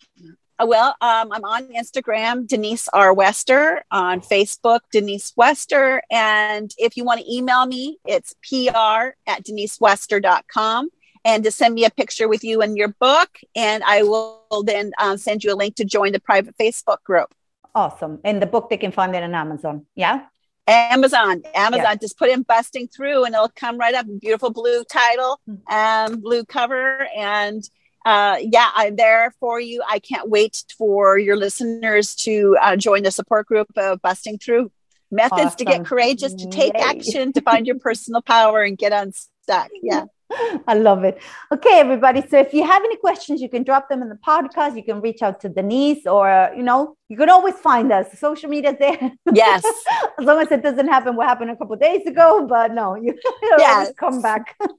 Uh, 0.60 0.66
well, 0.68 0.90
um, 1.02 1.32
I'm 1.32 1.44
on 1.44 1.68
Instagram, 1.70 2.48
Denise 2.48 2.88
R. 2.94 3.14
Wester, 3.14 3.84
on 3.92 4.22
Facebook, 4.22 4.82
Denise 4.92 5.34
Wester. 5.36 6.02
And 6.12 6.72
if 6.78 6.96
you 6.96 7.04
want 7.04 7.22
to 7.22 7.34
email 7.34 7.66
me, 7.66 7.98
it's 8.06 8.36
pr 8.44 8.76
at 9.28 9.44
denisewester.com 9.44 10.90
and 11.26 11.44
to 11.44 11.52
send 11.52 11.74
me 11.74 11.86
a 11.86 11.90
picture 11.90 12.28
with 12.28 12.44
you 12.44 12.62
and 12.62 12.78
your 12.78 12.90
book. 12.90 13.30
And 13.56 13.84
I 13.84 14.04
will 14.04 14.64
then 14.66 14.92
um, 15.00 15.18
send 15.18 15.44
you 15.44 15.54
a 15.54 15.56
link 15.56 15.76
to 15.76 15.86
join 15.86 16.12
the 16.12 16.20
private 16.20 16.56
Facebook 16.58 17.02
group. 17.04 17.34
Awesome. 17.76 18.20
And 18.24 18.42
the 18.42 18.46
book, 18.46 18.70
they 18.70 18.78
can 18.78 18.92
find 18.92 19.16
it 19.16 19.24
on 19.24 19.34
Amazon. 19.34 19.86
Yeah. 19.96 20.26
Amazon, 20.66 21.44
Amazon, 21.56 21.86
yeah. 21.86 21.96
just 21.96 22.18
put 22.18 22.30
in 22.30 22.44
busting 22.44 22.88
through 22.88 23.26
and 23.26 23.36
it'll 23.36 23.50
come 23.50 23.78
right 23.78 23.94
up. 23.94 24.06
Beautiful 24.22 24.50
blue 24.50 24.84
title 24.86 25.42
and 25.68 26.22
blue 26.22 26.46
cover. 26.46 27.06
And 27.18 27.68
uh, 28.06 28.38
yeah, 28.42 28.70
I'm 28.74 28.96
there 28.96 29.34
for 29.40 29.60
you. 29.60 29.82
I 29.88 30.00
can't 30.00 30.30
wait 30.30 30.64
for 30.78 31.18
your 31.18 31.38
listeners 31.38 32.16
to 32.18 32.58
uh, 32.62 32.76
join 32.76 33.04
the 33.04 33.12
support 33.12 33.48
group 33.48 33.68
of 33.78 34.02
Busting 34.02 34.40
Through 34.40 34.72
Methods 35.12 35.42
awesome. 35.42 35.58
to 35.58 35.66
get 35.66 35.86
courageous, 35.86 36.34
to 36.34 36.50
take 36.50 36.74
Yay. 36.74 36.82
action, 36.82 37.34
to 37.34 37.42
find 37.42 37.66
your 37.66 37.80
personal 37.80 38.22
power 38.22 38.62
and 38.62 38.78
get 38.78 38.92
unstuck. 38.92 39.70
Yeah. 39.82 40.06
I 40.68 40.74
love 40.74 41.04
it. 41.04 41.20
Okay, 41.52 41.80
everybody. 41.80 42.26
So 42.28 42.40
if 42.40 42.54
you 42.54 42.66
have 42.66 42.84
any 42.84 42.98
questions, 42.98 43.42
you 43.42 43.50
can 43.50 43.64
drop 43.64 43.90
them 43.90 44.02
in 44.02 44.10
the 44.10 44.16
podcast. 44.16 44.76
You 44.76 44.84
can 44.84 45.02
reach 45.02 45.22
out 45.22 45.40
to 45.42 45.50
Denise, 45.50 46.06
or 46.06 46.30
uh, 46.30 46.54
you 46.56 46.64
know, 46.64 46.96
you 47.10 47.18
can 47.18 47.30
always 47.30 47.56
find 47.56 47.92
us. 47.92 48.18
Social 48.18 48.50
media 48.50 48.76
there. 48.78 49.12
Yes. 49.34 49.64
as 50.20 50.26
long 50.26 50.42
as 50.42 50.52
it 50.52 50.64
doesn't 50.64 50.88
happen 50.88 51.16
what 51.16 51.28
happened 51.28 51.52
a 51.52 51.56
couple 51.56 51.76
days 51.76 52.06
ago, 52.06 52.46
but 52.48 52.74
no, 52.74 52.96
you, 52.96 53.14
you 53.42 53.56
yes. 53.58 53.92
come 53.98 54.22
back. 54.22 54.56
and 54.60 54.72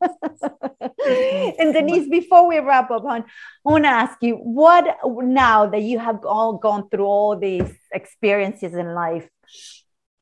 mm-hmm. 1.00 1.72
Denise, 1.72 2.08
before 2.08 2.48
we 2.48 2.58
wrap 2.58 2.90
up, 2.90 3.02
hon, 3.02 3.24
I 3.66 3.70
want 3.70 3.84
to 3.84 3.90
ask 3.90 4.18
you, 4.22 4.36
what 4.36 4.98
now 5.04 5.66
that 5.66 5.82
you 5.82 5.98
have 5.98 6.24
all 6.24 6.54
gone 6.54 6.88
through 6.88 7.06
all 7.06 7.38
these 7.38 7.70
experiences 7.92 8.74
in 8.74 8.94
life, 8.94 9.28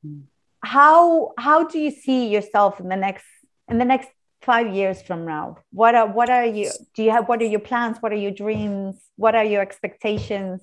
mm. 0.06 0.22
how 0.62 1.32
how 1.38 1.64
do 1.64 1.78
you 1.78 1.90
see 1.90 2.28
yourself 2.28 2.80
in 2.80 2.88
the 2.88 2.96
next 2.96 3.24
in 3.68 3.78
the 3.78 3.84
next 3.84 4.08
five 4.42 4.74
years 4.74 5.00
from 5.00 5.24
now. 5.24 5.58
What 5.70 5.94
are 5.94 6.06
what 6.06 6.28
are 6.30 6.44
you 6.44 6.70
do 6.94 7.02
you 7.02 7.10
have 7.10 7.28
what 7.28 7.40
are 7.40 7.46
your 7.46 7.60
plans? 7.60 7.98
What 8.00 8.12
are 8.12 8.16
your 8.16 8.30
dreams? 8.30 8.96
What 9.16 9.34
are 9.34 9.44
your 9.44 9.62
expectations? 9.62 10.60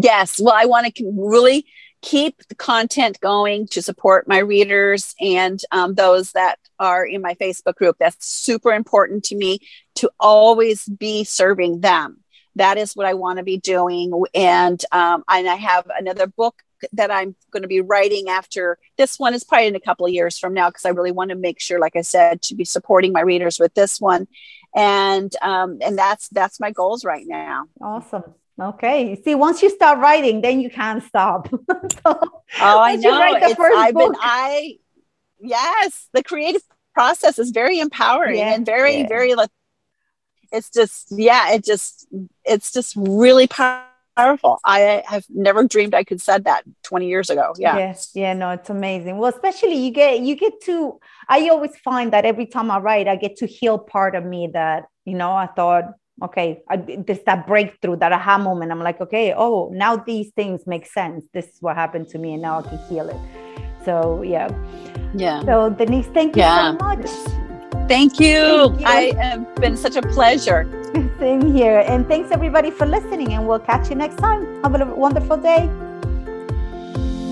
Yes. 0.00 0.40
Well 0.40 0.54
i 0.54 0.64
want 0.64 0.94
to 0.94 1.12
really 1.16 1.66
keep 2.00 2.36
the 2.48 2.54
content 2.56 3.20
going 3.20 3.68
to 3.68 3.80
support 3.80 4.26
my 4.26 4.38
readers 4.38 5.14
and 5.20 5.60
um, 5.70 5.94
those 5.94 6.32
that 6.32 6.58
are 6.78 7.06
in 7.06 7.20
my 7.20 7.34
facebook 7.34 7.76
group. 7.76 7.96
That's 7.98 8.26
super 8.26 8.72
important 8.72 9.24
to 9.24 9.36
me 9.36 9.60
to 9.96 10.10
always 10.18 10.86
be 10.88 11.24
serving 11.24 11.80
them. 11.80 12.18
That 12.56 12.76
is 12.78 12.94
what 12.94 13.06
i 13.06 13.14
want 13.14 13.38
to 13.38 13.44
be 13.44 13.58
doing. 13.58 14.12
And 14.34 14.82
um, 14.92 15.24
and 15.28 15.48
i 15.48 15.56
have 15.56 15.86
another 15.96 16.26
book 16.26 16.62
that 16.92 17.10
I'm 17.10 17.34
going 17.50 17.62
to 17.62 17.68
be 17.68 17.80
writing 17.80 18.28
after 18.28 18.78
this 18.96 19.18
one 19.18 19.34
is 19.34 19.44
probably 19.44 19.68
in 19.68 19.74
a 19.74 19.80
couple 19.80 20.06
of 20.06 20.12
years 20.12 20.38
from 20.38 20.54
now 20.54 20.70
because 20.70 20.84
I 20.84 20.90
really 20.90 21.12
want 21.12 21.30
to 21.30 21.36
make 21.36 21.60
sure, 21.60 21.78
like 21.78 21.96
I 21.96 22.02
said, 22.02 22.42
to 22.42 22.54
be 22.54 22.64
supporting 22.64 23.12
my 23.12 23.20
readers 23.20 23.58
with 23.58 23.74
this 23.74 24.00
one, 24.00 24.26
and 24.74 25.34
um, 25.42 25.78
and 25.82 25.98
that's 25.98 26.28
that's 26.28 26.60
my 26.60 26.70
goals 26.70 27.04
right 27.04 27.26
now. 27.26 27.64
Awesome. 27.80 28.24
Okay. 28.60 29.20
See, 29.22 29.34
once 29.34 29.62
you 29.62 29.70
start 29.70 29.98
writing, 29.98 30.40
then 30.42 30.60
you 30.60 30.70
can't 30.70 31.02
stop. 31.02 31.48
so, 31.48 31.58
oh, 32.04 32.20
I 32.60 32.96
know. 32.96 33.10
I've 33.12 33.94
book, 33.94 34.12
been 34.12 34.20
I 34.20 34.76
yes, 35.40 36.08
the 36.12 36.22
creative 36.22 36.62
process 36.94 37.38
is 37.38 37.50
very 37.50 37.80
empowering 37.80 38.38
yeah, 38.38 38.54
and 38.54 38.66
very 38.66 38.98
yeah. 38.98 39.08
very 39.08 39.34
it's 40.52 40.70
just 40.70 41.06
yeah 41.10 41.52
it 41.52 41.64
just 41.64 42.06
it's 42.44 42.72
just 42.72 42.94
really 42.96 43.46
powerful 43.46 43.91
i 44.16 45.02
have 45.06 45.24
never 45.30 45.66
dreamed 45.66 45.94
i 45.94 46.04
could 46.04 46.20
said 46.20 46.44
that 46.44 46.64
20 46.84 47.08
years 47.08 47.30
ago. 47.30 47.54
Yeah. 47.58 47.76
Yes. 47.76 48.10
Yeah 48.14 48.34
no 48.34 48.50
it's 48.50 48.70
amazing. 48.70 49.18
Well 49.18 49.32
especially 49.32 49.74
you 49.74 49.90
get 49.90 50.20
you 50.20 50.36
get 50.36 50.60
to 50.62 50.98
i 51.28 51.48
always 51.48 51.76
find 51.78 52.12
that 52.12 52.24
every 52.24 52.46
time 52.46 52.70
i 52.70 52.78
write 52.78 53.08
i 53.08 53.16
get 53.16 53.36
to 53.36 53.46
heal 53.46 53.78
part 53.78 54.14
of 54.14 54.24
me 54.24 54.50
that 54.52 54.84
you 55.04 55.14
know 55.14 55.32
i 55.32 55.46
thought 55.46 55.84
okay 56.22 56.62
I, 56.68 56.76
this 56.76 57.20
that 57.26 57.46
breakthrough 57.46 57.96
that 57.96 58.12
aha 58.12 58.38
moment. 58.38 58.70
I'm 58.70 58.80
like 58.80 59.00
okay 59.00 59.34
oh 59.36 59.70
now 59.72 59.96
these 59.96 60.30
things 60.36 60.66
make 60.66 60.86
sense. 60.86 61.24
This 61.32 61.46
is 61.46 61.56
what 61.60 61.76
happened 61.76 62.08
to 62.08 62.18
me 62.18 62.34
and 62.34 62.42
now 62.42 62.60
i 62.60 62.62
can 62.62 62.78
heal 62.88 63.08
it. 63.08 63.16
So 63.84 64.22
yeah. 64.22 64.48
Yeah. 65.14 65.42
So 65.44 65.70
denise 65.70 66.06
thank 66.06 66.36
you 66.36 66.42
yeah. 66.42 66.72
so 66.72 66.84
much. 66.84 67.06
Thank 67.88 68.20
you. 68.20 68.68
Thank 68.68 68.80
you. 68.80 68.86
I 68.86 69.12
have 69.20 69.54
been 69.56 69.76
such 69.76 69.96
a 69.96 70.02
pleasure. 70.02 70.68
Same 71.22 71.54
here. 71.54 71.84
And 71.86 72.08
thanks 72.08 72.32
everybody 72.32 72.72
for 72.72 72.84
listening, 72.84 73.32
and 73.32 73.46
we'll 73.46 73.60
catch 73.60 73.88
you 73.90 73.94
next 73.94 74.16
time. 74.16 74.60
Have 74.64 74.74
a 74.74 74.84
wonderful 74.86 75.36
day. 75.36 75.70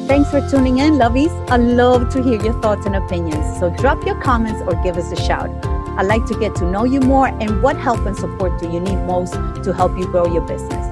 Thanks 0.06 0.30
for 0.30 0.40
tuning 0.48 0.78
in, 0.78 0.92
lovies. 0.92 1.32
I 1.50 1.56
love 1.56 2.08
to 2.10 2.22
hear 2.22 2.40
your 2.40 2.52
thoughts 2.62 2.86
and 2.86 2.94
opinions. 2.94 3.58
So 3.58 3.68
drop 3.70 4.06
your 4.06 4.14
comments 4.22 4.62
or 4.64 4.80
give 4.84 4.96
us 4.96 5.10
a 5.10 5.16
shout. 5.16 5.50
I'd 5.98 6.06
like 6.06 6.24
to 6.26 6.38
get 6.38 6.54
to 6.60 6.70
know 6.70 6.84
you 6.84 7.00
more 7.00 7.26
and 7.26 7.64
what 7.64 7.76
help 7.76 8.06
and 8.06 8.16
support 8.16 8.60
do 8.60 8.70
you 8.70 8.78
need 8.78 8.98
most 9.06 9.32
to 9.64 9.72
help 9.72 9.98
you 9.98 10.06
grow 10.06 10.32
your 10.32 10.42
business. 10.42 10.86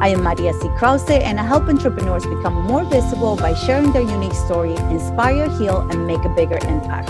I 0.00 0.08
am 0.08 0.24
Maria 0.24 0.52
C. 0.52 0.68
Krause, 0.76 1.10
and 1.10 1.38
I 1.38 1.44
help 1.44 1.68
entrepreneurs 1.68 2.26
become 2.26 2.54
more 2.54 2.82
visible 2.82 3.36
by 3.36 3.54
sharing 3.54 3.92
their 3.92 4.02
unique 4.02 4.34
story, 4.34 4.74
inspire, 4.90 5.48
heal, 5.48 5.86
and 5.92 6.08
make 6.08 6.24
a 6.24 6.28
bigger 6.30 6.58
impact. 6.66 7.08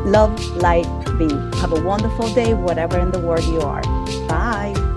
Love, 0.08 0.34
light, 0.58 0.88
Have 1.17 1.71
a 1.71 1.82
wonderful 1.82 2.32
day, 2.34 2.53
whatever 2.53 2.99
in 2.99 3.12
the 3.12 3.19
world 3.19 3.43
you 3.45 3.62
are. 3.62 3.82
Bye. 4.27 4.96